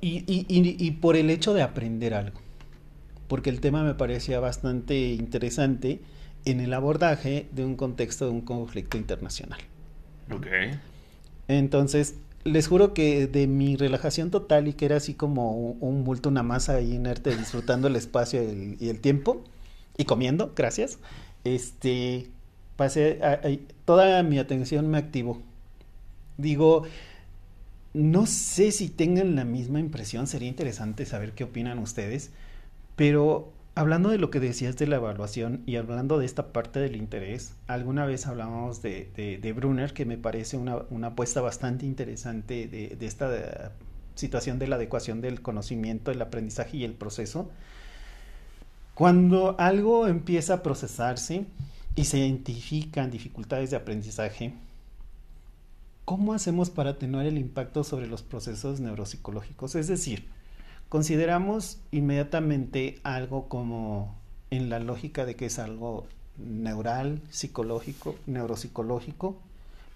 Y, 0.00 0.90
por 1.00 1.16
el 1.16 1.30
hecho 1.30 1.54
de 1.54 1.62
aprender 1.62 2.14
algo, 2.14 2.38
porque 3.26 3.50
el 3.50 3.60
tema 3.60 3.82
me 3.82 3.94
parecía 3.94 4.38
bastante 4.38 5.14
interesante 5.14 6.00
en 6.44 6.60
el 6.60 6.74
abordaje 6.74 7.48
de 7.52 7.64
un 7.64 7.74
contexto 7.74 8.26
de 8.26 8.30
un 8.30 8.42
conflicto 8.42 8.98
internacional. 8.98 9.58
Ok. 10.30 10.46
Entonces, 11.48 12.16
les 12.44 12.68
juro 12.68 12.92
que 12.92 13.26
de 13.26 13.46
mi 13.46 13.76
relajación 13.76 14.30
total 14.30 14.68
y 14.68 14.74
que 14.74 14.84
era 14.84 14.96
así 14.96 15.14
como 15.14 15.52
un 15.52 16.04
bulto, 16.04 16.28
una 16.28 16.42
masa 16.42 16.74
ahí 16.74 16.94
inerte, 16.94 17.36
disfrutando 17.36 17.88
el 17.88 17.96
espacio 17.96 18.42
y 18.42 18.88
el, 18.88 19.00
tiempo 19.00 19.42
y 19.96 20.04
comiendo, 20.04 20.52
gracias, 20.54 20.98
este, 21.44 22.28
pasé, 22.76 23.18
toda 23.84 24.22
mi 24.22 24.38
atención 24.38 24.88
me 24.88 24.98
activó. 24.98 25.40
Digo, 26.36 26.82
no 27.94 28.26
sé 28.26 28.72
si 28.72 28.88
tengan 28.88 29.36
la 29.36 29.44
misma 29.44 29.80
impresión, 29.80 30.26
sería 30.26 30.48
interesante 30.48 31.06
saber 31.06 31.32
qué 31.32 31.44
opinan 31.44 31.78
ustedes, 31.78 32.30
pero 32.96 33.52
hablando 33.74 34.10
de 34.10 34.18
lo 34.18 34.30
que 34.30 34.40
decías 34.40 34.76
de 34.76 34.86
la 34.86 34.96
evaluación 34.96 35.62
y 35.66 35.76
hablando 35.76 36.18
de 36.18 36.26
esta 36.26 36.52
parte 36.52 36.78
del 36.78 36.96
interés, 36.96 37.54
alguna 37.66 38.06
vez 38.06 38.26
hablábamos 38.26 38.82
de, 38.82 39.52
Brunner, 39.56 39.92
que 39.92 40.04
me 40.04 40.16
parece 40.16 40.56
una, 40.56 41.06
apuesta 41.06 41.40
bastante 41.40 41.84
interesante 41.86 42.68
de, 42.68 42.96
esta 43.00 43.72
situación 44.14 44.58
de 44.58 44.68
la 44.68 44.76
adecuación 44.76 45.20
del 45.20 45.42
conocimiento, 45.42 46.12
el 46.12 46.22
aprendizaje 46.22 46.78
y 46.78 46.84
el 46.84 46.92
proceso. 46.92 47.50
Cuando 48.94 49.56
algo 49.58 50.06
empieza 50.06 50.54
a 50.54 50.62
procesarse 50.62 51.46
y 51.96 52.04
se 52.04 52.18
identifican 52.18 53.10
dificultades 53.10 53.70
de 53.70 53.76
aprendizaje, 53.76 54.54
¿cómo 56.04 56.32
hacemos 56.32 56.70
para 56.70 56.90
atenuar 56.90 57.26
el 57.26 57.38
impacto 57.38 57.82
sobre 57.82 58.06
los 58.06 58.22
procesos 58.22 58.78
neuropsicológicos? 58.78 59.74
Es 59.74 59.88
decir, 59.88 60.28
consideramos 60.94 61.78
inmediatamente 61.90 63.00
algo 63.02 63.48
como 63.48 64.14
en 64.50 64.70
la 64.70 64.78
lógica 64.78 65.24
de 65.24 65.34
que 65.34 65.46
es 65.46 65.58
algo 65.58 66.06
neural, 66.38 67.20
psicológico, 67.30 68.14
neuropsicológico, 68.26 69.36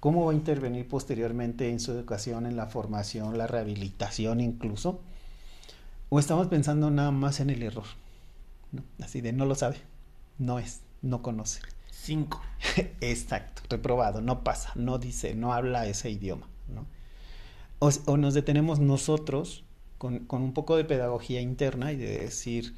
cómo 0.00 0.24
va 0.26 0.32
a 0.32 0.34
intervenir 0.34 0.88
posteriormente 0.88 1.70
en 1.70 1.78
su 1.78 1.92
educación, 1.92 2.46
en 2.46 2.56
la 2.56 2.66
formación, 2.66 3.38
la 3.38 3.46
rehabilitación 3.46 4.40
incluso, 4.40 4.98
o 6.08 6.18
estamos 6.18 6.48
pensando 6.48 6.90
nada 6.90 7.12
más 7.12 7.38
en 7.38 7.50
el 7.50 7.62
error, 7.62 7.86
así 9.00 9.20
de 9.20 9.32
no 9.32 9.44
lo 9.44 9.54
sabe, 9.54 9.76
no 10.38 10.58
es, 10.58 10.80
no 11.00 11.22
conoce. 11.22 11.60
Cinco. 11.92 12.42
Exacto, 13.00 13.62
reprobado, 13.70 14.20
no 14.20 14.42
pasa, 14.42 14.72
no 14.74 14.98
dice, 14.98 15.36
no 15.36 15.52
habla 15.52 15.86
ese 15.86 16.10
idioma. 16.10 16.48
¿no? 16.66 16.86
O, 17.78 18.16
nos 18.16 18.34
detenemos 18.34 18.80
nosotros 18.80 19.62
con, 19.98 20.26
un 20.30 20.54
poco 20.54 20.76
de 20.76 20.84
pedagogía 20.84 21.40
interna 21.40 21.92
y 21.92 21.96
de 21.96 22.18
decir, 22.18 22.74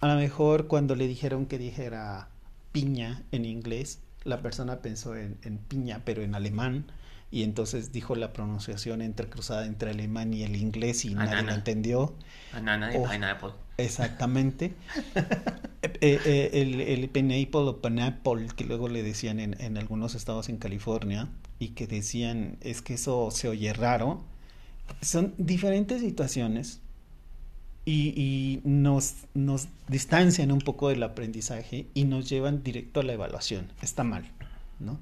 a 0.00 0.08
lo 0.08 0.16
mejor 0.16 0.66
cuando 0.66 0.94
le 0.94 1.06
dijeron 1.06 1.46
que 1.46 1.58
dijera 1.58 2.28
piña 2.72 3.22
en 3.32 3.44
inglés, 3.44 4.00
la 4.24 4.42
persona 4.42 4.80
pensó 4.82 5.16
en, 5.16 5.36
piña, 5.68 6.02
pero 6.04 6.22
en 6.22 6.34
alemán, 6.34 6.84
y 7.30 7.42
entonces 7.42 7.92
dijo 7.92 8.14
la 8.14 8.32
pronunciación 8.32 9.02
entrecruzada 9.02 9.66
entre 9.66 9.90
alemán 9.90 10.34
y 10.34 10.42
el 10.42 10.56
inglés 10.56 11.04
y 11.04 11.14
nadie 11.14 11.42
lo 11.42 11.52
entendió. 11.52 12.14
Banana 12.52 12.94
y 12.94 12.98
pineapple. 12.98 13.50
Exactamente. 13.76 14.74
Eh, 15.80 15.90
eh, 16.00 16.20
eh, 16.24 16.50
el, 16.54 16.80
el 16.80 17.08
pineapple 17.08 17.60
o 17.60 17.80
pineapple, 17.80 18.48
que 18.56 18.64
luego 18.64 18.88
le 18.88 19.04
decían 19.04 19.38
en, 19.38 19.60
en, 19.60 19.78
algunos 19.78 20.16
estados 20.16 20.48
en 20.48 20.56
California, 20.56 21.28
y 21.60 21.68
que 21.68 21.86
decían, 21.86 22.56
es 22.60 22.82
que 22.82 22.94
eso 22.94 23.30
se 23.30 23.48
oye 23.48 23.72
raro, 23.72 24.24
son 25.00 25.34
diferentes 25.38 26.00
situaciones 26.00 26.80
y, 27.84 28.60
nos 28.64 29.68
distancian 29.88 30.52
un 30.52 30.60
poco 30.60 30.90
del 30.90 31.02
aprendizaje 31.02 31.86
y 31.94 32.04
nos 32.04 32.28
llevan 32.28 32.62
directo 32.62 33.00
a 33.00 33.02
la 33.02 33.14
evaluación. 33.14 33.72
Está 33.82 34.04
mal, 34.04 34.30
¿no? 34.78 34.98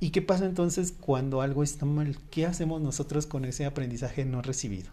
¿Y 0.00 0.10
qué 0.10 0.22
pasa 0.22 0.46
entonces 0.46 0.92
cuando 0.92 1.42
algo 1.42 1.62
está 1.62 1.86
mal? 1.86 2.16
¿Qué 2.30 2.46
hacemos 2.46 2.80
nosotros 2.80 3.26
con 3.26 3.44
ese 3.44 3.66
aprendizaje 3.66 4.24
no 4.24 4.42
recibido? 4.42 4.90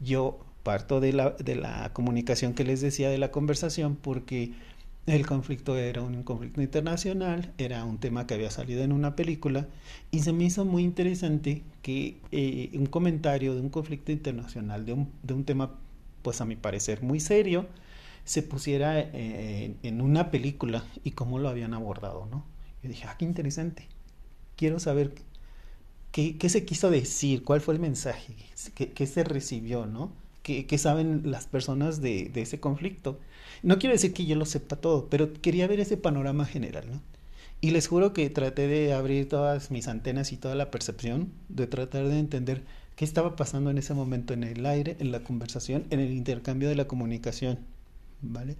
Yo 0.00 0.40
parto 0.62 1.00
de 1.00 1.12
la, 1.12 1.30
de 1.30 1.56
la 1.56 1.92
comunicación 1.92 2.54
que 2.54 2.64
les 2.64 2.80
decía 2.80 3.10
de 3.10 3.18
la 3.18 3.30
conversación 3.30 3.96
porque 3.96 4.52
el 5.06 5.26
conflicto 5.26 5.76
era 5.76 6.00
un 6.02 6.22
conflicto 6.22 6.62
internacional, 6.62 7.52
era 7.58 7.84
un 7.84 7.98
tema 7.98 8.26
que 8.26 8.34
había 8.34 8.50
salido 8.50 8.82
en 8.82 8.92
una 8.92 9.16
película 9.16 9.68
y 10.10 10.20
se 10.20 10.32
me 10.32 10.44
hizo 10.44 10.64
muy 10.64 10.82
interesante 10.82 11.62
que 11.82 12.18
eh, 12.32 12.70
un 12.74 12.86
comentario 12.86 13.54
de 13.54 13.60
un 13.60 13.68
conflicto 13.68 14.12
internacional, 14.12 14.86
de 14.86 14.94
un, 14.94 15.10
de 15.22 15.34
un 15.34 15.44
tema, 15.44 15.74
pues 16.22 16.40
a 16.40 16.46
mi 16.46 16.56
parecer 16.56 17.02
muy 17.02 17.20
serio, 17.20 17.66
se 18.24 18.42
pusiera 18.42 18.98
eh, 18.98 19.74
en 19.82 20.00
una 20.00 20.30
película 20.30 20.84
y 21.04 21.10
cómo 21.10 21.38
lo 21.38 21.50
habían 21.50 21.74
abordado, 21.74 22.26
¿no? 22.30 22.44
Yo 22.82 22.88
dije, 22.88 23.04
ah, 23.06 23.16
qué 23.18 23.26
interesante. 23.26 23.86
Quiero 24.56 24.78
saber 24.78 25.14
qué, 26.12 26.38
qué 26.38 26.48
se 26.48 26.64
quiso 26.64 26.90
decir, 26.90 27.44
cuál 27.44 27.60
fue 27.60 27.74
el 27.74 27.80
mensaje, 27.80 28.34
qué, 28.74 28.92
qué 28.92 29.06
se 29.06 29.24
recibió, 29.24 29.84
¿no? 29.84 30.12
¿Qué, 30.42 30.66
¿Qué, 30.66 30.78
saben 30.78 31.22
las 31.24 31.46
personas 31.46 32.00
de, 32.00 32.30
de, 32.32 32.42
ese 32.42 32.60
conflicto? 32.60 33.18
No 33.64 33.78
quiero 33.78 33.94
decir 33.94 34.12
que 34.12 34.26
yo 34.26 34.36
lo 34.36 34.44
sepa 34.44 34.76
todo, 34.76 35.08
pero 35.08 35.32
quería 35.32 35.66
ver 35.66 35.80
ese 35.80 35.96
panorama 35.96 36.44
general, 36.44 36.84
¿no? 36.92 37.00
Y 37.62 37.70
les 37.70 37.88
juro 37.88 38.12
que 38.12 38.28
traté 38.28 38.68
de 38.68 38.92
abrir 38.92 39.26
todas 39.26 39.70
mis 39.70 39.88
antenas 39.88 40.32
y 40.32 40.36
toda 40.36 40.54
la 40.54 40.70
percepción, 40.70 41.32
de 41.48 41.66
tratar 41.66 42.06
de 42.06 42.18
entender 42.18 42.62
qué 42.94 43.06
estaba 43.06 43.36
pasando 43.36 43.70
en 43.70 43.78
ese 43.78 43.94
momento 43.94 44.34
en 44.34 44.44
el 44.44 44.66
aire, 44.66 44.98
en 45.00 45.10
la 45.12 45.20
conversación, 45.20 45.86
en 45.88 46.00
el 46.00 46.12
intercambio 46.12 46.68
de 46.68 46.74
la 46.74 46.86
comunicación, 46.86 47.58
¿vale? 48.20 48.56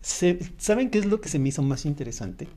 ¿Saben 0.00 0.88
qué 0.88 0.98
es 0.98 1.04
lo 1.04 1.20
que 1.20 1.28
se 1.28 1.38
me 1.38 1.50
hizo 1.50 1.62
más 1.62 1.84
interesante? 1.84 2.48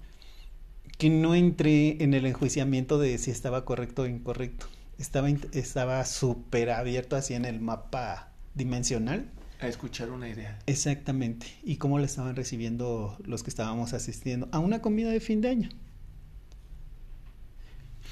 Que 0.97 1.09
no 1.09 1.35
entré 1.35 2.01
en 2.01 2.13
el 2.13 2.25
enjuiciamiento 2.25 2.99
de 2.99 3.17
si 3.17 3.31
estaba 3.31 3.65
correcto 3.65 4.03
o 4.03 4.07
incorrecto. 4.07 4.67
Estaba 4.97 5.29
estaba 5.29 6.05
súper 6.05 6.69
abierto 6.71 7.17
así 7.17 7.33
en 7.33 7.43
el 7.43 7.59
mapa 7.59 8.31
dimensional. 8.55 9.29
A 9.59 9.67
escuchar 9.67 10.11
una 10.11 10.29
idea. 10.29 10.59
Exactamente. 10.67 11.47
Y 11.63 11.77
cómo 11.77 11.99
la 11.99 12.05
estaban 12.05 12.35
recibiendo 12.35 13.17
los 13.23 13.43
que 13.43 13.49
estábamos 13.49 13.93
asistiendo 13.93 14.47
a 14.51 14.59
una 14.59 14.81
comida 14.81 15.09
de 15.09 15.19
fin 15.19 15.41
de 15.41 15.49
año. 15.49 15.69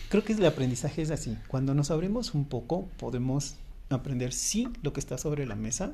Creo 0.09 0.23
que 0.23 0.33
el 0.33 0.45
aprendizaje 0.45 1.01
es 1.01 1.11
así. 1.11 1.37
Cuando 1.47 1.73
nos 1.73 1.91
abrimos 1.91 2.33
un 2.33 2.45
poco, 2.45 2.87
podemos 2.97 3.55
aprender 3.89 4.33
sí 4.33 4.67
lo 4.81 4.93
que 4.93 4.99
está 4.99 5.17
sobre 5.17 5.45
la 5.45 5.55
mesa, 5.55 5.93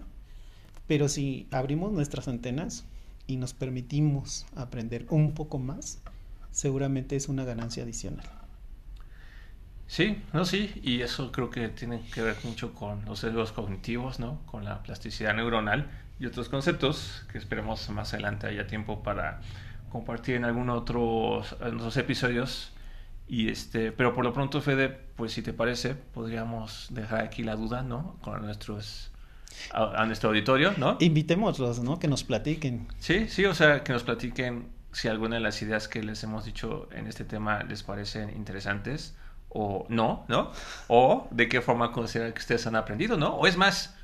pero 0.87 1.09
si 1.09 1.47
abrimos 1.51 1.91
nuestras 1.91 2.27
antenas 2.27 2.85
y 3.27 3.37
nos 3.37 3.53
permitimos 3.53 4.45
aprender 4.55 5.05
un 5.09 5.33
poco 5.33 5.59
más, 5.59 5.99
seguramente 6.51 7.15
es 7.15 7.29
una 7.29 7.45
ganancia 7.45 7.83
adicional. 7.83 8.40
Sí, 9.91 10.23
no, 10.31 10.45
sí, 10.45 10.71
y 10.83 11.01
eso 11.01 11.33
creo 11.33 11.49
que 11.49 11.67
tiene 11.67 12.01
que 12.13 12.21
ver 12.21 12.37
mucho 12.45 12.73
con 12.73 13.03
los 13.03 13.19
sesgos 13.19 13.51
cognitivos, 13.51 14.21
¿no? 14.21 14.39
Con 14.45 14.63
la 14.63 14.81
plasticidad 14.83 15.33
neuronal 15.33 15.91
y 16.17 16.27
otros 16.27 16.47
conceptos 16.47 17.25
que 17.29 17.37
esperemos 17.37 17.89
más 17.89 18.13
adelante 18.13 18.47
haya 18.47 18.67
tiempo 18.67 19.03
para 19.03 19.41
compartir 19.89 20.35
en 20.35 20.45
algunos 20.45 20.79
otros, 20.79 21.57
en 21.59 21.75
otros 21.75 21.97
episodios 21.97 22.71
y 23.27 23.49
este, 23.49 23.91
pero 23.91 24.13
por 24.13 24.23
lo 24.23 24.31
pronto, 24.31 24.61
Fede, 24.61 24.87
pues 25.17 25.33
si 25.33 25.41
te 25.41 25.51
parece, 25.51 25.93
podríamos 25.95 26.87
dejar 26.91 27.19
aquí 27.19 27.43
la 27.43 27.57
duda, 27.57 27.81
¿no? 27.83 28.15
Con 28.21 28.41
nuestros 28.43 29.11
a, 29.73 30.03
a, 30.03 30.05
nuestro 30.05 30.29
auditorio, 30.29 30.73
¿no? 30.77 30.95
Invitémoslos, 31.01 31.81
¿no? 31.81 31.99
Que 31.99 32.07
nos 32.07 32.23
platiquen. 32.23 32.87
Sí, 32.99 33.27
sí, 33.27 33.43
o 33.43 33.53
sea, 33.53 33.83
que 33.83 33.91
nos 33.91 34.03
platiquen 34.03 34.69
si 34.93 35.09
alguna 35.09 35.35
de 35.35 35.41
las 35.41 35.61
ideas 35.61 35.89
que 35.89 36.01
les 36.01 36.23
hemos 36.23 36.45
dicho 36.45 36.87
en 36.93 37.07
este 37.07 37.25
tema 37.25 37.63
les 37.63 37.83
parecen 37.83 38.29
interesantes 38.29 39.17
o 39.53 39.85
no, 39.89 40.25
¿no? 40.27 40.51
O 40.87 41.27
de 41.31 41.47
qué 41.49 41.61
forma 41.61 41.91
consideran 41.91 42.33
que 42.33 42.39
ustedes 42.39 42.65
han 42.67 42.75
aprendido, 42.75 43.17
¿no? 43.17 43.35
O 43.35 43.47
es 43.47 43.57
más, 43.57 43.95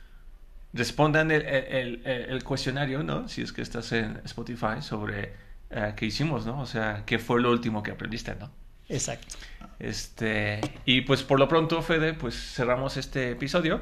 respondan 0.73 1.31
el, 1.31 1.43
el, 1.43 2.01
el, 2.05 2.29
el 2.29 2.43
cuestionario, 2.43 3.03
¿no? 3.03 3.27
Si 3.27 3.41
es 3.41 3.53
que 3.53 3.61
estás 3.61 3.91
en 3.91 4.21
Spotify 4.25 4.81
sobre 4.81 5.33
uh, 5.71 5.95
qué 5.95 6.05
hicimos, 6.05 6.45
¿no? 6.45 6.59
O 6.59 6.65
sea, 6.65 7.03
qué 7.05 7.19
fue 7.19 7.41
lo 7.41 7.51
último 7.51 7.81
que 7.81 7.91
aprendiste, 7.91 8.35
¿no? 8.35 8.51
Exacto. 8.89 9.35
Este, 9.79 10.61
y 10.85 11.01
pues 11.01 11.23
por 11.23 11.39
lo 11.39 11.47
pronto, 11.47 11.81
Fede, 11.81 12.13
pues 12.13 12.35
cerramos 12.35 12.97
este 12.97 13.31
episodio 13.31 13.81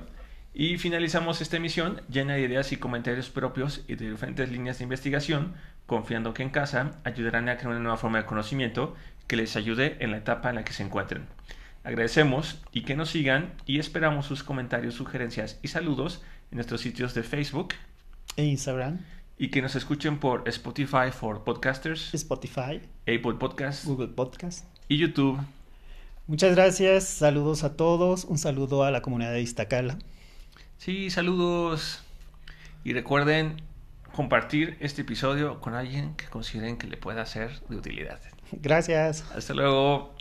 y 0.53 0.77
finalizamos 0.77 1.41
esta 1.41 1.57
emisión 1.57 2.01
llena 2.09 2.35
de 2.35 2.41
ideas 2.41 2.71
y 2.71 2.77
comentarios 2.77 3.29
propios 3.29 3.83
y 3.87 3.95
de 3.95 4.09
diferentes 4.11 4.49
líneas 4.49 4.77
de 4.77 4.83
investigación, 4.83 5.53
confiando 5.85 6.33
que 6.33 6.43
en 6.43 6.49
casa 6.49 6.93
ayudarán 7.03 7.49
a 7.49 7.57
crear 7.57 7.71
una 7.71 7.79
nueva 7.79 7.97
forma 7.97 8.19
de 8.19 8.25
conocimiento 8.25 8.95
que 9.27 9.35
les 9.35 9.55
ayude 9.55 9.97
en 9.99 10.11
la 10.11 10.17
etapa 10.17 10.49
en 10.49 10.55
la 10.55 10.63
que 10.63 10.73
se 10.73 10.83
encuentren. 10.83 11.25
Agradecemos 11.83 12.61
y 12.71 12.81
que 12.81 12.95
nos 12.95 13.09
sigan 13.11 13.53
y 13.65 13.79
esperamos 13.79 14.25
sus 14.25 14.43
comentarios, 14.43 14.95
sugerencias 14.95 15.59
y 15.61 15.67
saludos 15.67 16.23
en 16.51 16.57
nuestros 16.57 16.81
sitios 16.81 17.13
de 17.13 17.23
Facebook 17.23 17.73
e 18.37 18.43
Instagram 18.43 18.99
y 19.37 19.49
que 19.49 19.61
nos 19.61 19.75
escuchen 19.75 20.19
por 20.19 20.47
Spotify 20.47 21.11
for 21.11 21.43
Podcasters, 21.43 22.13
Spotify, 22.13 22.81
Apple 23.01 23.35
Podcasts, 23.39 23.85
Google 23.85 24.07
Podcasts 24.07 24.65
y 24.87 24.97
YouTube. 24.97 25.39
Muchas 26.27 26.55
gracias, 26.55 27.03
saludos 27.03 27.63
a 27.63 27.75
todos, 27.75 28.25
un 28.25 28.37
saludo 28.37 28.83
a 28.83 28.91
la 28.91 29.01
comunidad 29.01 29.33
de 29.33 29.41
Iztacala. 29.41 29.99
Sí, 30.77 31.09
saludos. 31.09 32.03
Y 32.83 32.93
recuerden 32.93 33.61
compartir 34.11 34.77
este 34.79 35.03
episodio 35.03 35.59
con 35.59 35.75
alguien 35.75 36.15
que 36.15 36.25
consideren 36.25 36.77
que 36.77 36.87
le 36.87 36.97
pueda 36.97 37.25
ser 37.25 37.59
de 37.69 37.75
utilidad. 37.75 38.19
Gracias. 38.51 39.23
Hasta 39.35 39.53
luego. 39.53 40.14